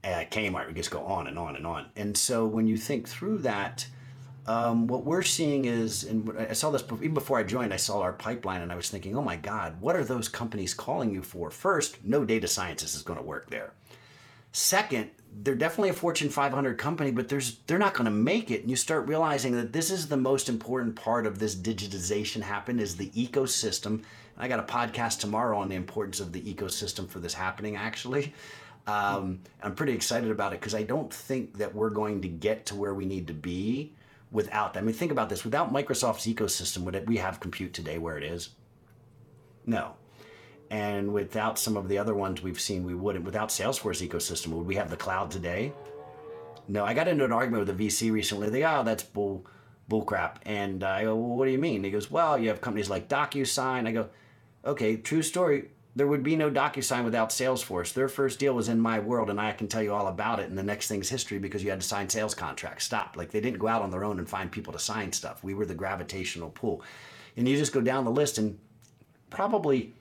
[0.03, 0.21] yeah.
[0.21, 0.67] uh, Kmart.
[0.67, 1.85] We just go on and on and on.
[1.95, 3.87] And so when you think through that.
[4.45, 8.01] Um, what we're seeing is, and I saw this even before I joined, I saw
[8.01, 11.21] our pipeline and I was thinking, oh my God, what are those companies calling you
[11.21, 11.49] for?
[11.49, 13.71] First, no data scientist is going to work there.
[14.51, 18.61] Second, they're definitely a Fortune 500 company, but there's they're not going to make it.
[18.61, 22.79] And you start realizing that this is the most important part of this digitization happen
[22.79, 24.03] is the ecosystem.
[24.37, 27.75] I got a podcast tomorrow on the importance of the ecosystem for this happening.
[27.75, 28.33] Actually,
[28.87, 32.65] um, I'm pretty excited about it because I don't think that we're going to get
[32.67, 33.93] to where we need to be
[34.31, 34.73] without.
[34.73, 34.79] That.
[34.79, 38.17] I mean, think about this: without Microsoft's ecosystem, would it, we have compute today where
[38.17, 38.49] it is?
[39.65, 39.93] No,
[40.73, 43.25] and without some of the other ones we've seen, we wouldn't.
[43.25, 45.71] Without Salesforce ecosystem, would we have the cloud today?
[46.67, 48.49] No, I got into an argument with a VC recently.
[48.49, 49.45] They, go, oh, that's bull,
[49.87, 50.39] bull crap.
[50.47, 51.83] And I go, well, what do you mean?
[51.83, 53.87] He goes, well, you have companies like DocuSign.
[53.87, 54.09] I go,
[54.65, 55.69] okay, true story.
[55.95, 57.93] There would be no DocuSign without Salesforce.
[57.93, 60.49] Their first deal was in my world, and I can tell you all about it.
[60.49, 62.85] And the next thing's history because you had to sign sales contracts.
[62.85, 63.15] Stop.
[63.15, 65.43] Like they didn't go out on their own and find people to sign stuff.
[65.43, 66.81] We were the gravitational pull.
[67.37, 68.57] And you just go down the list, and
[69.29, 69.93] probably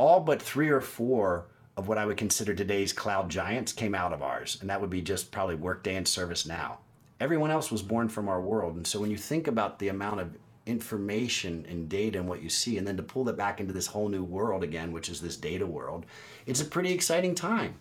[0.00, 1.44] all but three or four
[1.76, 4.88] of what I would consider today's cloud giants came out of ours, and that would
[4.88, 6.78] be just probably Workday and ServiceNow.
[7.20, 10.20] Everyone else was born from our world, and so when you think about the amount
[10.20, 13.74] of information and data and what you see, and then to pull that back into
[13.74, 16.06] this whole new world again, which is this data world,
[16.46, 17.74] it's a pretty exciting time.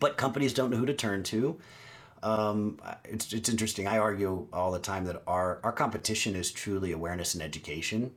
[0.00, 1.56] But companies don't know who to turn to.
[2.24, 3.86] Um, it's, it's interesting.
[3.86, 8.10] I argue all the time that our, our competition is truly awareness and education.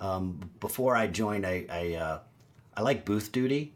[0.00, 2.18] Um, before I joined, I, I uh,
[2.78, 3.72] I like booth duty,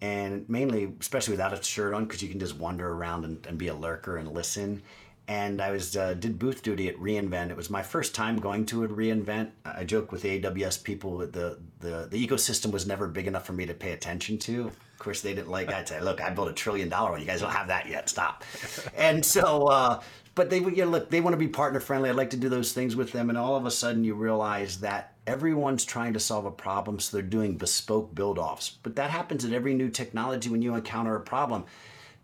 [0.00, 3.58] and mainly, especially without a shirt on, because you can just wander around and, and,
[3.58, 4.80] be a lurker and listen.
[5.28, 7.50] And I was uh, did booth duty at reInvent.
[7.50, 9.50] It was my first time going to a reInvent.
[9.66, 13.44] I joke with the AWS people that the, the the ecosystem was never big enough
[13.44, 14.68] for me to pay attention to.
[14.68, 15.70] Of course, they didn't like.
[15.70, 17.20] I'd say, "Look, I built a trillion dollar one.
[17.20, 18.08] You guys don't have that yet.
[18.08, 18.44] Stop."
[18.96, 20.00] and so, uh,
[20.34, 22.08] but they, you know, look, they want to be partner friendly.
[22.08, 23.28] I'd like to do those things with them.
[23.28, 27.16] And all of a sudden, you realize that everyone's trying to solve a problem, so
[27.16, 28.78] they're doing bespoke build offs.
[28.82, 31.66] But that happens in every new technology when you encounter a problem.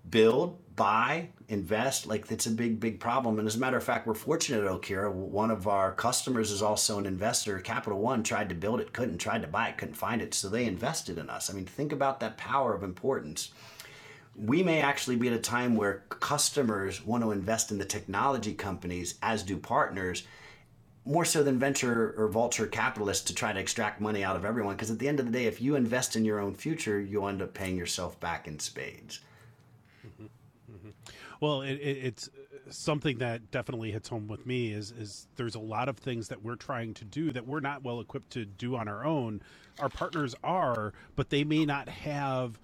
[0.08, 3.38] Build, buy, invest, like it's a big, big problem.
[3.38, 5.12] And as a matter of fact, we're fortunate at Okera.
[5.12, 7.58] One of our customers is also an investor.
[7.60, 10.32] Capital One tried to build it, couldn't, tried to buy it, couldn't find it.
[10.34, 11.50] So they invested in us.
[11.50, 13.50] I mean, think about that power of importance
[14.36, 18.52] we may actually be at a time where customers want to invest in the technology
[18.52, 20.24] companies, as do partners.
[21.04, 24.74] More so than venture or vulture capitalists to try to extract money out of everyone.
[24.74, 27.28] Because at the end of the day, if you invest in your own future, you'll
[27.28, 29.20] end up paying yourself back in spades.
[30.06, 30.26] Mm-hmm.
[31.40, 32.30] Well, it, it, it's
[32.70, 36.42] something that definitely hits home with me is is there's a lot of things that
[36.42, 39.42] we're trying to do that we're not well equipped to do on our own.
[39.78, 42.58] Our partners are, but they may not have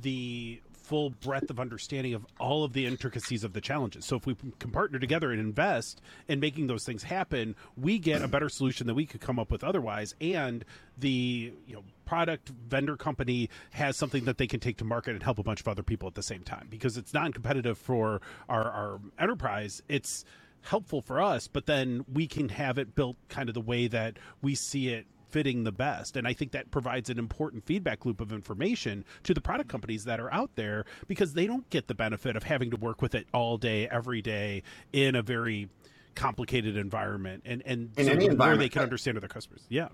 [0.00, 4.04] the full breadth of understanding of all of the intricacies of the challenges.
[4.04, 8.22] So if we can partner together and invest in making those things happen, we get
[8.22, 10.14] a better solution than we could come up with otherwise.
[10.20, 10.64] And
[10.96, 15.22] the you know product vendor company has something that they can take to market and
[15.24, 18.70] help a bunch of other people at the same time because it's non-competitive for our,
[18.70, 19.82] our enterprise.
[19.88, 20.24] It's
[20.62, 24.18] helpful for us, but then we can have it built kind of the way that
[24.40, 26.16] we see it fitting the best.
[26.16, 30.04] And I think that provides an important feedback loop of information to the product companies
[30.04, 33.14] that are out there because they don't get the benefit of having to work with
[33.14, 34.62] it all day, every day
[34.94, 35.68] in a very
[36.14, 39.66] complicated environment and, and in so any environment they can understand their customers.
[39.68, 39.88] Yeah.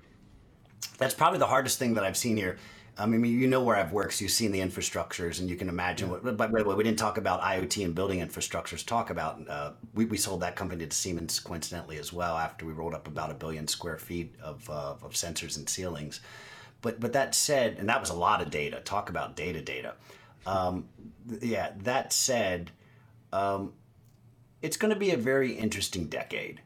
[0.99, 2.57] That's probably the hardest thing that I've seen here
[2.99, 5.71] I mean, you know where I've worked, so you've seen the infrastructures, and you can
[5.71, 6.23] imagine what.
[6.23, 8.85] But by the way, we didn't talk about IoT and building infrastructures.
[8.85, 12.73] Talk about uh, we, we sold that company to Siemens coincidentally as well after we
[12.75, 16.21] rolled up about a billion square feet of uh, of sensors and ceilings.
[16.83, 18.81] But but that said, and that was a lot of data.
[18.81, 19.95] Talk about data, data.
[20.47, 20.87] Um,
[21.41, 21.71] yeah.
[21.79, 22.73] That said,
[23.33, 23.73] um,
[24.61, 26.61] it's going to be a very interesting decade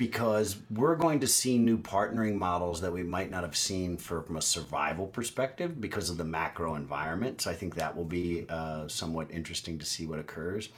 [0.00, 4.22] because we're going to see new partnering models that we might not have seen for,
[4.22, 7.38] from a survival perspective because of the macro environment.
[7.42, 10.70] So I think that will be uh, somewhat interesting to see what occurs.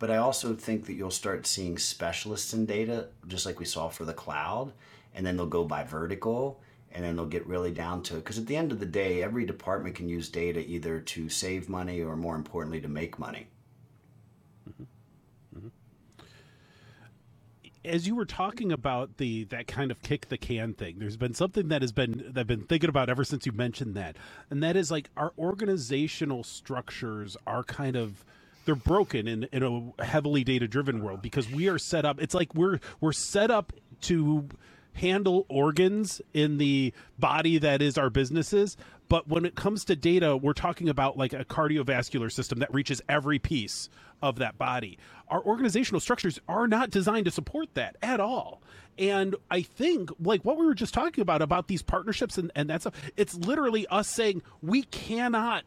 [0.00, 3.88] But I also think that you'll start seeing specialists in data, just like we saw
[3.90, 4.72] for the cloud,
[5.14, 8.24] and then they'll go by vertical and then they'll get really down to it.
[8.24, 11.68] Because at the end of the day, every department can use data either to save
[11.68, 13.46] money or more importantly, to make money.
[17.84, 21.34] As you were talking about the that kind of kick the can thing, there's been
[21.34, 24.16] something that has been that I've been thinking about ever since you mentioned that,
[24.50, 28.24] and that is like our organizational structures are kind of
[28.64, 32.20] they're broken in in a heavily data driven world because we are set up.
[32.20, 34.48] It's like we're we're set up to
[34.94, 38.76] handle organs in the body that is our businesses
[39.08, 43.00] but when it comes to data we're talking about like a cardiovascular system that reaches
[43.08, 43.88] every piece
[44.22, 44.98] of that body.
[45.28, 48.62] Our organizational structures are not designed to support that at all.
[48.98, 52.68] And i think like what we were just talking about about these partnerships and, and
[52.68, 55.62] that stuff it's literally us saying we cannot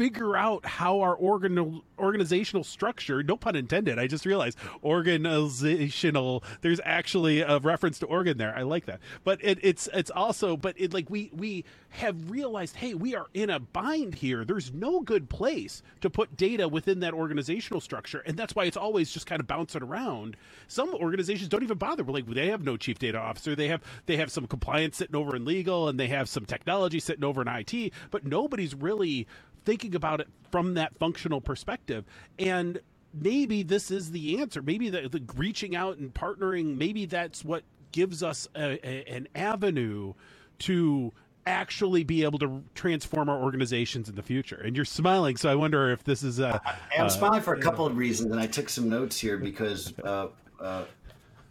[0.00, 6.80] figure out how our organ organizational structure no pun intended i just realized organizational there's
[6.84, 8.54] actually a reference to organ there.
[8.56, 9.00] I like that.
[9.24, 13.26] But it, it's it's also but it like we we have realized hey we are
[13.34, 14.44] in a bind here.
[14.44, 18.76] There's no good place to put data within that organizational structure and that's why it's
[18.76, 20.36] always just kind of bouncing around.
[20.68, 22.04] Some organizations don't even bother.
[22.04, 23.54] We're like they have no chief data officer.
[23.54, 27.00] They have they have some compliance sitting over in legal and they have some technology
[27.00, 29.26] sitting over in it but nobody's really
[29.64, 32.04] thinking about it from that functional perspective.
[32.38, 32.80] And
[33.14, 34.62] maybe this is the answer.
[34.62, 39.28] Maybe the, the reaching out and partnering, maybe that's what gives us a, a, an
[39.34, 40.14] avenue
[40.60, 41.12] to
[41.46, 44.60] actually be able to transform our organizations in the future.
[44.64, 46.60] And you're smiling, so I wonder if this is a.
[46.96, 49.92] I'm uh, smiling for a couple of reasons, and I took some notes here because
[50.04, 50.28] uh,
[50.60, 50.84] uh,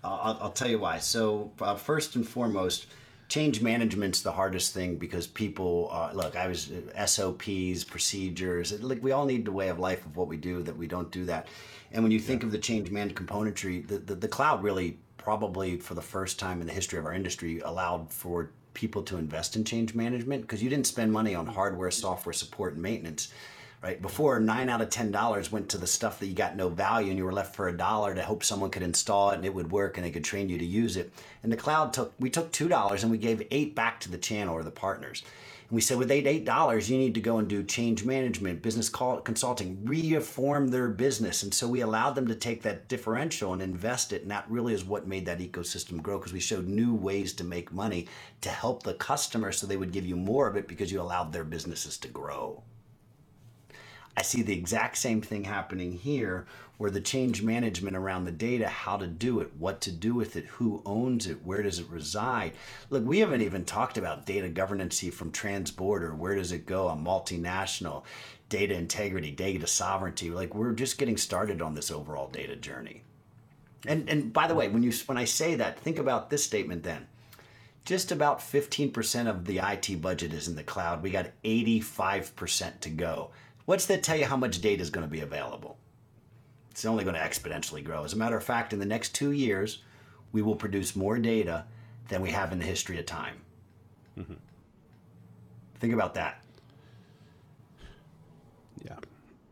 [0.04, 1.00] I'll, I'll, tell you why.
[1.00, 2.88] So, uh, first and foremost,
[3.30, 9.02] change management's the hardest thing because people uh, look i was uh, sops procedures like
[9.02, 11.24] we all need the way of life of what we do that we don't do
[11.24, 11.48] that
[11.92, 12.48] and when you think yeah.
[12.48, 16.60] of the change management componentry the, the, the cloud really probably for the first time
[16.60, 20.64] in the history of our industry allowed for people to invest in change management because
[20.64, 23.32] you didn't spend money on hardware software support and maintenance
[23.82, 24.02] right?
[24.02, 27.10] Before, nine out of ten dollars went to the stuff that you got no value,
[27.10, 29.54] and you were left for a dollar to hope someone could install it and it
[29.54, 31.14] would work and they could train you to use it.
[31.44, 34.18] And the cloud took we took two dollars and we gave eight back to the
[34.18, 35.24] channel or the partners.
[35.70, 38.62] And we said with eight eight dollars, you need to go and do change management,
[38.62, 41.44] business call, consulting, reform their business.
[41.44, 44.74] And so we allowed them to take that differential and invest it, and that really
[44.74, 48.08] is what made that ecosystem grow because we showed new ways to make money
[48.42, 51.32] to help the customer, so they would give you more of it because you allowed
[51.32, 52.62] their businesses to grow.
[54.18, 56.46] I see the exact same thing happening here
[56.78, 60.38] where the change management around the data, how to do it, what to do with
[60.38, 62.54] it, who owns it, where does it reside.
[62.90, 66.96] Look, we haven't even talked about data governance from transborder, where does it go, a
[66.96, 68.04] multinational,
[68.48, 70.30] data integrity, data sovereignty.
[70.30, 73.04] Like we're just getting started on this overall data journey.
[73.86, 76.84] And and by the way, when you when I say that, think about this statement
[76.84, 77.08] then.
[77.86, 81.02] Just about 15% of the IT budget is in the cloud.
[81.02, 83.32] We got 85% to go.
[83.70, 85.78] What's that tell you how much data is going to be available?
[86.72, 88.04] It's only going to exponentially grow.
[88.04, 89.84] As a matter of fact, in the next two years,
[90.32, 91.66] we will produce more data
[92.08, 93.36] than we have in the history of time.
[94.18, 94.34] Mm-hmm.
[95.80, 96.44] Think about that.
[98.84, 98.96] Yeah,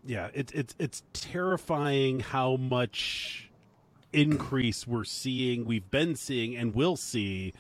[0.03, 0.30] yeah.
[0.34, 3.51] It's it's it's terrifying how much
[4.13, 7.53] increase we're seeing, we've been seeing, and will see,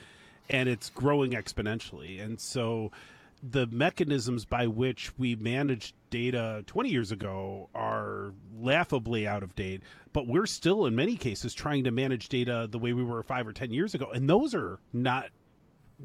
[0.49, 2.19] and it's growing exponentially.
[2.19, 2.91] And so,
[3.43, 9.81] the mechanisms by which we managed data 20 years ago are laughably out of date,
[10.13, 13.47] but we're still, in many cases, trying to manage data the way we were five
[13.47, 14.09] or 10 years ago.
[14.11, 15.29] And those are not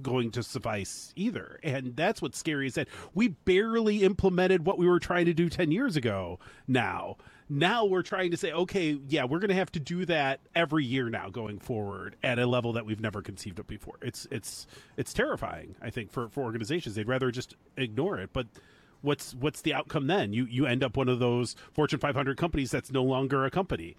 [0.00, 1.58] going to suffice either.
[1.62, 5.48] And that's what's scary is that we barely implemented what we were trying to do
[5.48, 7.16] 10 years ago now.
[7.54, 10.86] Now we're trying to say, okay, yeah, we're going to have to do that every
[10.86, 13.96] year now going forward at a level that we've never conceived of before.
[14.00, 16.94] It's it's it's terrifying, I think, for, for organizations.
[16.94, 18.30] They'd rather just ignore it.
[18.32, 18.46] But
[19.02, 20.32] what's what's the outcome then?
[20.32, 23.96] You you end up one of those Fortune 500 companies that's no longer a company.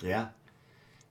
[0.00, 0.28] Yeah,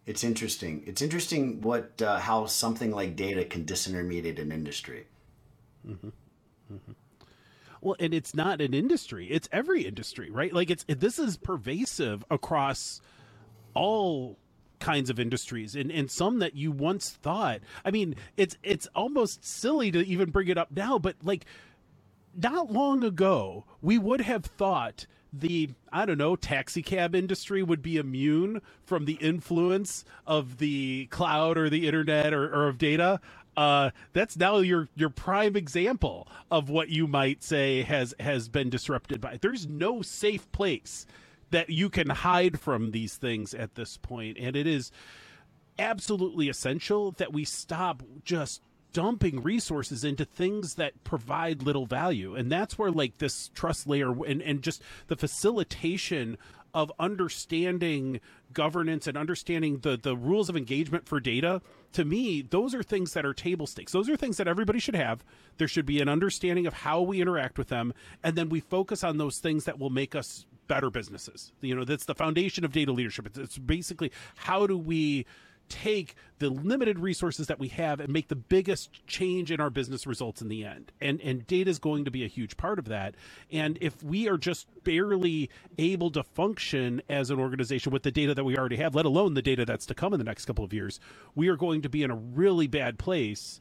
[0.08, 0.82] it's interesting.
[0.88, 5.06] It's interesting what uh, how something like data can disintermediate an industry.
[5.88, 6.08] Mm-hmm.
[6.74, 6.92] Mm-hmm.
[7.88, 10.52] Well, and it's not an industry; it's every industry, right?
[10.52, 13.00] Like it's this is pervasive across
[13.74, 14.38] all
[14.80, 19.44] kinds of industries and, and some that you once thought i mean it's it's almost
[19.44, 21.46] silly to even bring it up now but like
[22.36, 27.82] not long ago we would have thought the I don't know taxi cab industry would
[27.82, 33.20] be immune from the influence of the cloud or the internet or, or of data.
[33.58, 38.70] Uh, that's now your your prime example of what you might say has has been
[38.70, 39.40] disrupted by.
[39.42, 41.08] There's no safe place
[41.50, 44.92] that you can hide from these things at this point, and it is
[45.80, 48.62] absolutely essential that we stop just
[48.94, 54.12] dumping resources into things that provide little value and that's where like this trust layer
[54.26, 56.36] and, and just the facilitation
[56.74, 58.20] of understanding
[58.54, 61.62] governance and understanding the the rules of engagement for data
[61.94, 63.92] to me those are things that are table stakes.
[63.92, 65.24] Those are things that everybody should have.
[65.58, 67.94] There should be an understanding of how we interact with them
[68.24, 71.52] and then we focus on those things that will make us better businesses.
[71.62, 73.28] You know that's the foundation of data leadership.
[73.28, 75.26] It's, it's basically how do we
[75.70, 80.06] take the limited resources that we have and make the biggest change in our business
[80.06, 80.92] results in the end.
[81.02, 83.16] And and data is going to be a huge part of that.
[83.52, 88.34] And if we are just barely able to function as an organization with the data
[88.34, 90.64] that we already have, let alone the data that's to come in the next couple
[90.64, 91.00] of years,
[91.36, 93.60] we are going to be in a really bad place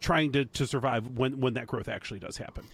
[0.00, 2.64] trying to, to survive when, when that growth actually does happen.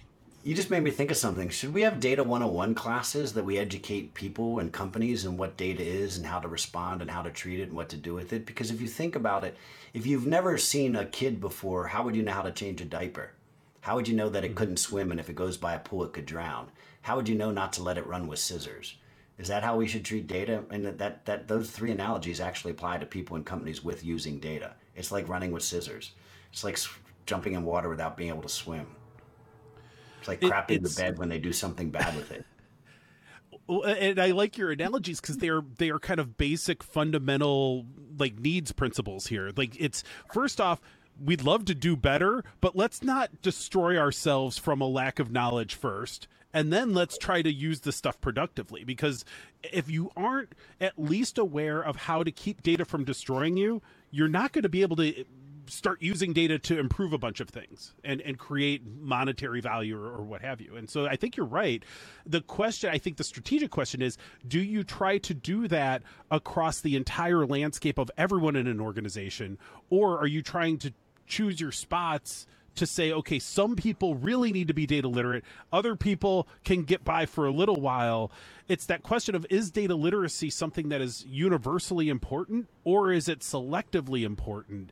[0.45, 1.49] You just made me think of something.
[1.49, 5.83] Should we have Data 101 classes that we educate people and companies and what data
[5.83, 8.31] is and how to respond and how to treat it and what to do with
[8.35, 8.45] it?
[8.45, 9.57] Because if you think about it,
[9.95, 12.85] if you've never seen a kid before, how would you know how to change a
[12.85, 13.31] diaper?
[13.81, 14.59] How would you know that it mm-hmm.
[14.59, 16.71] couldn't swim and if it goes by a pool it could drown?
[17.01, 18.97] How would you know not to let it run with scissors?
[19.39, 20.65] Is that how we should treat data?
[20.69, 24.41] And that, that, that those three analogies actually apply to people and companies with using
[24.41, 24.75] data.
[24.95, 26.11] It's like running with scissors.
[26.53, 26.79] It's like
[27.25, 28.89] jumping in water without being able to swim.
[30.25, 32.45] It's like crap it, the bed when they do something bad with it.
[33.69, 37.87] and I like your analogies because they are they are kind of basic, fundamental
[38.19, 39.53] like needs principles here.
[39.57, 40.03] Like it's
[40.33, 40.81] first off,
[41.23, 45.75] we'd love to do better, but let's not destroy ourselves from a lack of knowledge
[45.75, 46.27] first.
[46.53, 49.25] And then let's try to use the stuff productively because
[49.65, 54.29] if you aren't at least aware of how to keep data from destroying you, you're
[54.29, 55.25] not going to be able to
[55.67, 60.07] start using data to improve a bunch of things and, and create monetary value or,
[60.07, 60.77] or, what have you.
[60.77, 61.83] And so I think you're right.
[62.27, 66.81] The question, I think the strategic question is do you try to do that across
[66.81, 69.59] the entire landscape of everyone in an organization,
[69.91, 70.93] or are you trying to
[71.27, 72.47] choose your spots?
[72.77, 77.05] to say, okay, some people really need to be data literate, other people can get
[77.05, 78.31] by for a little while.
[78.69, 83.41] It's that question of is data literacy something that is universally important or is it
[83.41, 84.91] selectively important?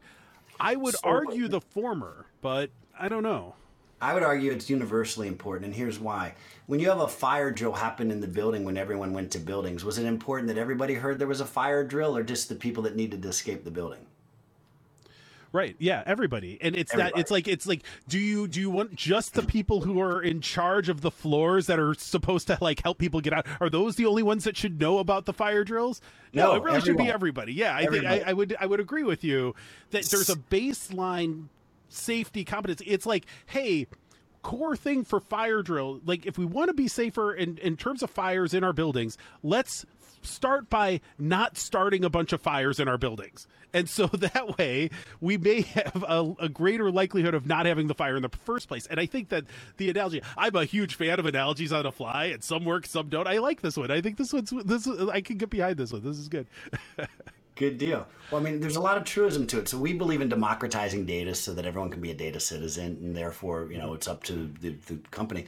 [0.61, 3.55] I would so, argue the former, but I don't know.
[4.01, 6.35] I would argue it's universally important, and here's why.
[6.67, 9.85] When you have a fire drill happen in the building when everyone went to buildings,
[9.85, 12.83] was it important that everybody heard there was a fire drill or just the people
[12.83, 14.07] that needed to escape the building?
[15.53, 15.77] Right.
[15.79, 16.03] Yeah.
[16.07, 16.59] Everybody.
[16.61, 17.13] And it's everybody.
[17.15, 17.21] that.
[17.21, 17.83] It's like it's like.
[18.09, 21.67] Do you do you want just the people who are in charge of the floors
[21.67, 23.47] that are supposed to like help people get out?
[23.61, 26.01] Are those the only ones that should know about the fire drills?
[26.33, 26.85] No, no it really everyone.
[26.85, 27.53] should be everybody.
[27.53, 27.77] Yeah.
[27.77, 28.17] I everybody.
[28.17, 29.55] think I, I would I would agree with you
[29.91, 31.49] that there's a baseline
[31.89, 32.83] safety competence.
[32.87, 33.87] It's like, hey,
[34.43, 38.03] core thing for fire drill like if we want to be safer in, in terms
[38.03, 39.87] of fires in our buildings let's
[40.23, 43.47] start by not starting a bunch of fires in our buildings.
[43.75, 47.95] And so that way we may have a, a, greater likelihood of not having the
[47.95, 48.87] fire in the first place.
[48.87, 49.45] And I think that
[49.77, 53.09] the analogy, I'm a huge fan of analogies on a fly and some work, some
[53.09, 53.27] don't.
[53.27, 53.91] I like this one.
[53.91, 56.03] I think this one's, this, I can get behind this one.
[56.03, 56.47] This is good.
[57.55, 58.07] Good deal.
[58.31, 59.69] Well, I mean, there's a lot of truism to it.
[59.69, 63.15] So we believe in democratizing data so that everyone can be a data citizen, and
[63.15, 65.47] therefore, you know, it's up to the, the company.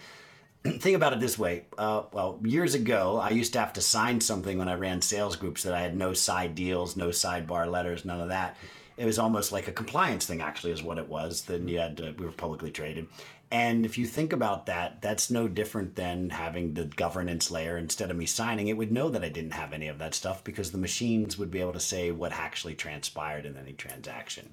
[0.78, 1.64] Think about it this way.
[1.76, 5.36] Uh, well, years ago, I used to have to sign something when I ran sales
[5.36, 8.56] groups that I had no side deals, no sidebar letters, none of that.
[8.96, 11.42] It was almost like a compliance thing, actually, is what it was.
[11.42, 13.08] Then you had to, we were publicly traded,
[13.54, 17.76] and if you think about that, that's no different than having the governance layer.
[17.76, 20.42] Instead of me signing, it would know that I didn't have any of that stuff
[20.42, 24.50] because the machines would be able to say what actually transpired in any transaction.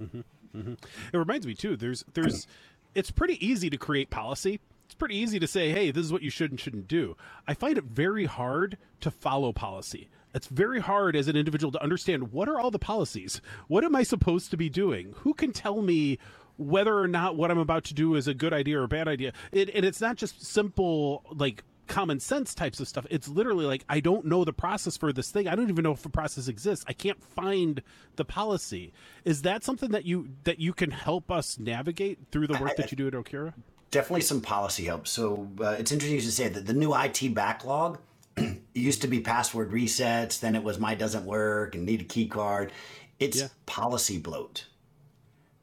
[0.00, 0.20] Mm-hmm.
[0.56, 0.74] Mm-hmm.
[1.12, 1.76] It reminds me too.
[1.76, 2.46] There's there's
[2.94, 4.60] it's pretty easy to create policy.
[4.94, 7.16] It's pretty easy to say, hey, this is what you should and shouldn't do.
[7.48, 10.08] I find it very hard to follow policy.
[10.32, 13.40] It's very hard as an individual to understand what are all the policies?
[13.66, 15.12] What am I supposed to be doing?
[15.22, 16.20] Who can tell me
[16.58, 19.08] whether or not what I'm about to do is a good idea or a bad
[19.08, 19.32] idea.
[19.50, 23.04] It, and it's not just simple like common sense types of stuff.
[23.10, 25.48] It's literally like I don't know the process for this thing.
[25.48, 26.84] I don't even know if a process exists.
[26.86, 27.82] I can't find
[28.14, 28.92] the policy.
[29.24, 32.92] Is that something that you that you can help us navigate through the work that
[32.92, 33.54] you do at Okera?
[33.94, 35.06] Definitely some policy help.
[35.06, 37.98] So uh, it's interesting to say that the new IT backlog
[38.74, 42.26] used to be password resets, then it was my doesn't work and need a key
[42.26, 42.72] card.
[43.18, 43.48] It's yeah.
[43.66, 44.66] policy bloat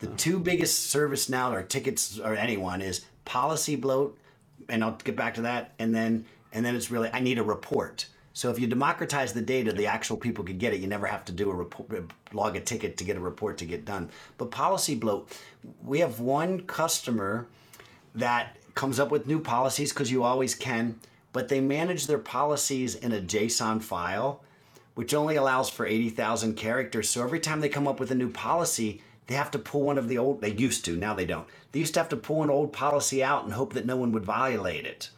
[0.02, 4.18] the two biggest ServiceNow or tickets or anyone is policy bloat,
[4.68, 5.74] and I'll get back to that.
[5.80, 8.08] And then and then it's really I need a report.
[8.34, 10.80] So if you democratize the data, the actual people could get it.
[10.80, 13.66] You never have to do a report, log a ticket to get a report to
[13.66, 14.10] get done.
[14.38, 15.30] But policy bloat,
[15.84, 17.48] we have one customer
[18.16, 21.00] that comes up with new policies because you always can,
[21.34, 24.42] but they manage their policies in a JSON file,
[24.96, 27.10] which only allows for 80,000 characters.
[27.10, 29.98] So every time they come up with a new policy, they have to pull one
[29.98, 31.48] of the old, they used to, now they don't.
[31.72, 34.12] They used to have to pull an old policy out and hope that no one
[34.12, 35.10] would violate it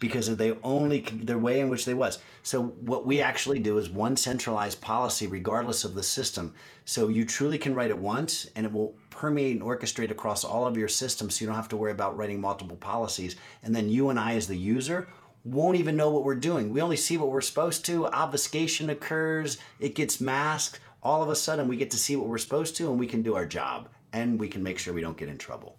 [0.00, 2.18] because of the only the way in which they was.
[2.42, 6.54] So what we actually do is one centralized policy regardless of the system.
[6.84, 10.66] So you truly can write it once and it will permeate and orchestrate across all
[10.66, 13.36] of your systems so you don't have to worry about writing multiple policies.
[13.62, 15.06] And then you and I as the user
[15.44, 16.72] won't even know what we're doing.
[16.72, 18.06] We only see what we're supposed to.
[18.08, 22.38] Obfuscation occurs, it gets masked all of a sudden we get to see what we're
[22.38, 25.16] supposed to and we can do our job and we can make sure we don't
[25.16, 25.76] get in trouble.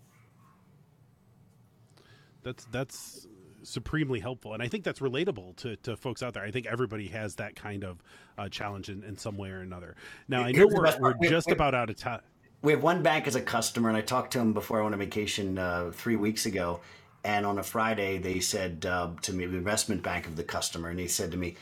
[2.44, 3.28] That's that's
[3.64, 7.08] supremely helpful and i think that's relatable to, to folks out there i think everybody
[7.08, 8.02] has that kind of
[8.38, 9.96] uh, challenge in, in some way or another
[10.28, 12.22] now i know we're, we're just about out of time
[12.62, 14.94] we have one bank as a customer and i talked to him before i went
[14.94, 16.80] on vacation uh, three weeks ago
[17.24, 20.90] and on a friday they said uh, to me the investment bank of the customer
[20.90, 21.56] and he said to me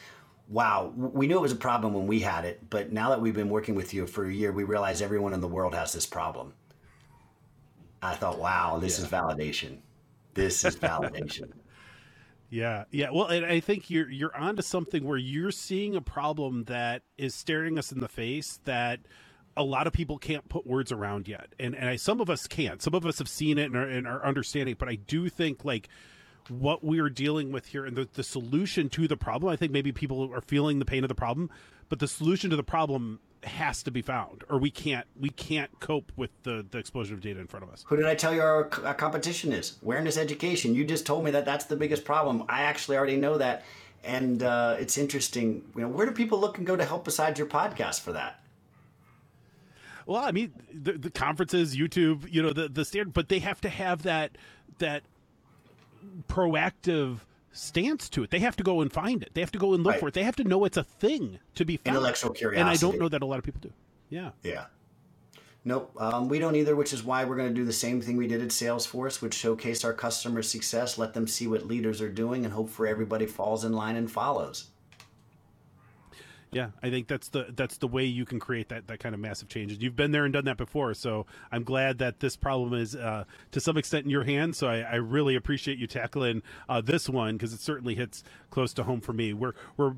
[0.49, 3.35] wow, we knew it was a problem when we had it, but now that we've
[3.35, 6.07] been working with you for a year, we realize everyone in the world has this
[6.07, 6.53] problem.
[8.01, 9.05] I thought, wow, this yeah.
[9.05, 9.77] is validation.
[10.33, 11.51] This is validation.
[12.49, 13.09] Yeah, yeah.
[13.11, 17.35] Well, and I think you're you're onto something where you're seeing a problem that is
[17.35, 18.99] staring us in the face that
[19.55, 22.47] a lot of people can't put words around yet, and and I, some of us
[22.47, 22.81] can't.
[22.81, 25.63] Some of us have seen it and are, and are understanding, but I do think
[25.63, 25.89] like
[26.47, 29.51] what we're dealing with here and the, the solution to the problem.
[29.51, 31.49] I think maybe people are feeling the pain of the problem,
[31.89, 35.79] but the solution to the problem has to be found or we can't we can't
[35.79, 37.85] cope with the, the explosion of data in front of us.
[37.87, 39.77] Who did i tell you our, our competition is?
[39.81, 40.75] Awareness education.
[40.75, 42.43] You just told me that that's the biggest problem.
[42.49, 43.63] I actually already know that.
[44.03, 45.63] And uh, it's interesting.
[45.75, 48.41] You know where do people look and go to help besides your podcast for that?
[50.05, 53.61] Well i mean the, the conferences youtube you know the the standard but they have
[53.61, 54.31] to have that
[54.79, 55.03] that
[56.27, 57.19] proactive
[57.51, 58.31] stance to it.
[58.31, 59.31] They have to go and find it.
[59.33, 59.99] They have to go and look right.
[59.99, 60.13] for it.
[60.13, 61.97] They have to know it's a thing to be found.
[61.97, 62.61] Intellectual curiosity.
[62.61, 63.71] And I don't know that a lot of people do.
[64.09, 64.31] Yeah.
[64.43, 64.65] Yeah.
[65.65, 68.15] Nope, um, we don't either, which is why we're going to do the same thing
[68.15, 72.09] we did at Salesforce, which showcased our customer success, let them see what leaders are
[72.09, 74.69] doing, and hope for everybody falls in line and follows.
[76.51, 79.21] Yeah, I think that's the that's the way you can create that that kind of
[79.21, 79.79] massive changes.
[79.81, 83.25] You've been there and done that before, so I'm glad that this problem is uh,
[83.51, 84.57] to some extent in your hands.
[84.57, 88.73] So I, I really appreciate you tackling uh, this one because it certainly hits close
[88.73, 89.31] to home for me.
[89.31, 89.93] We're we're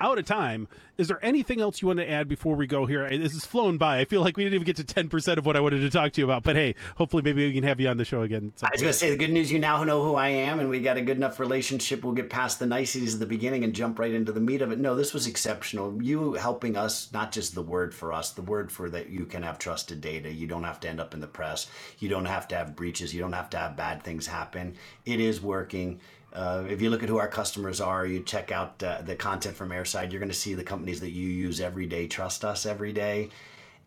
[0.00, 0.68] out of time.
[0.98, 3.08] Is there anything else you want to add before we go here?
[3.08, 3.98] This has flown by.
[3.98, 6.12] I feel like we didn't even get to 10% of what I wanted to talk
[6.12, 6.42] to you about.
[6.42, 8.52] But hey, hopefully maybe we can have you on the show again.
[8.62, 10.68] I was going to say the good news, you now know who I am, and
[10.68, 12.04] we got a good enough relationship.
[12.04, 14.70] We'll get past the niceties at the beginning and jump right into the meat of
[14.70, 14.78] it.
[14.78, 16.02] No, this was exceptional.
[16.02, 19.42] You helping us, not just the word for us, the word for that you can
[19.42, 20.30] have trusted data.
[20.30, 21.68] You don't have to end up in the press.
[21.98, 23.14] You don't have to have breaches.
[23.14, 24.76] You don't have to have bad things happen.
[25.06, 26.00] It is working
[26.34, 29.54] uh, if you look at who our customers are, you check out uh, the content
[29.54, 32.64] from Airside, you're going to see the companies that you use every day trust us
[32.64, 33.28] every day.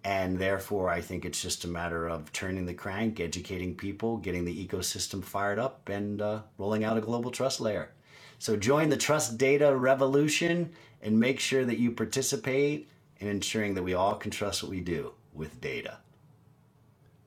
[0.04, 4.46] And therefore, I think it's just a matter of turning the crank, educating people, getting
[4.46, 7.90] the ecosystem fired up, and uh, rolling out a global trust layer.
[8.38, 10.72] So join the trust data revolution
[11.02, 12.88] and make sure that you participate
[13.18, 15.98] in ensuring that we all can trust what we do with data.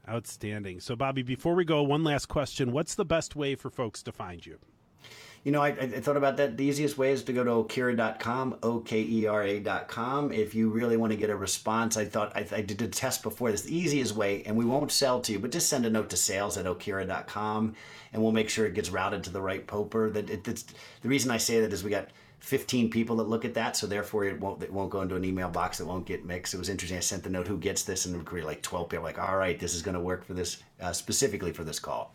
[0.09, 0.79] Outstanding.
[0.79, 2.73] So, Bobby, before we go, one last question.
[2.73, 4.59] What's the best way for folks to find you?
[5.49, 6.59] You know, I, I, thought about that.
[6.59, 10.31] The easiest way is to go to okera.com, O-K-E-R-A.com.
[10.31, 13.23] If you really want to get a response, I thought I, I did a test
[13.23, 13.51] before.
[13.51, 16.11] This the easiest way, and we won't sell to you, but just send a note
[16.11, 17.75] to sales at okera.com,
[18.13, 20.11] and we'll make sure it gets routed to the right poper.
[20.11, 20.67] That it, it's,
[21.01, 22.09] the reason I say that is we got
[22.41, 25.25] 15 people that look at that, so therefore it won't it won't go into an
[25.25, 26.53] email box that won't get mixed.
[26.53, 26.99] It was interesting.
[26.99, 29.03] I sent the note, who gets this, and we it like 12 people.
[29.03, 32.13] Like, all right, this is going to work for this uh, specifically for this call.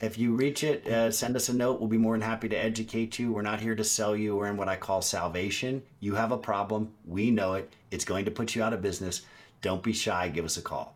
[0.00, 1.80] If you reach it, uh, send us a note.
[1.80, 3.32] We'll be more than happy to educate you.
[3.32, 4.36] We're not here to sell you.
[4.36, 5.82] We're in what I call salvation.
[6.00, 6.92] You have a problem.
[7.06, 7.72] We know it.
[7.90, 9.22] It's going to put you out of business.
[9.62, 10.28] Don't be shy.
[10.28, 10.94] Give us a call.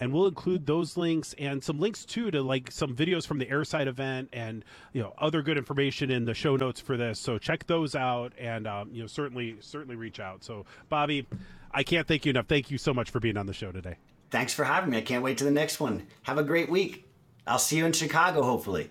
[0.00, 3.46] And we'll include those links and some links too to like some videos from the
[3.46, 7.20] Airside event and you know other good information in the show notes for this.
[7.20, 10.42] So check those out and um, you know certainly certainly reach out.
[10.42, 11.26] So Bobby,
[11.70, 12.46] I can't thank you enough.
[12.46, 13.96] Thank you so much for being on the show today.
[14.30, 14.98] Thanks for having me.
[14.98, 16.06] I can't wait to the next one.
[16.22, 17.06] Have a great week.
[17.46, 18.90] I'll see you in Chicago, hopefully.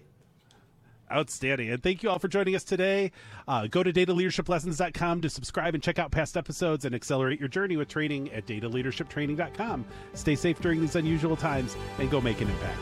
[1.12, 1.70] Outstanding.
[1.70, 3.12] And thank you all for joining us today.
[3.48, 7.78] Uh, go to dataleadershiplessons.com to subscribe and check out past episodes and accelerate your journey
[7.78, 9.86] with training at dataleadershiptraining.com.
[10.14, 12.80] Stay safe during these unusual times and go make an impact.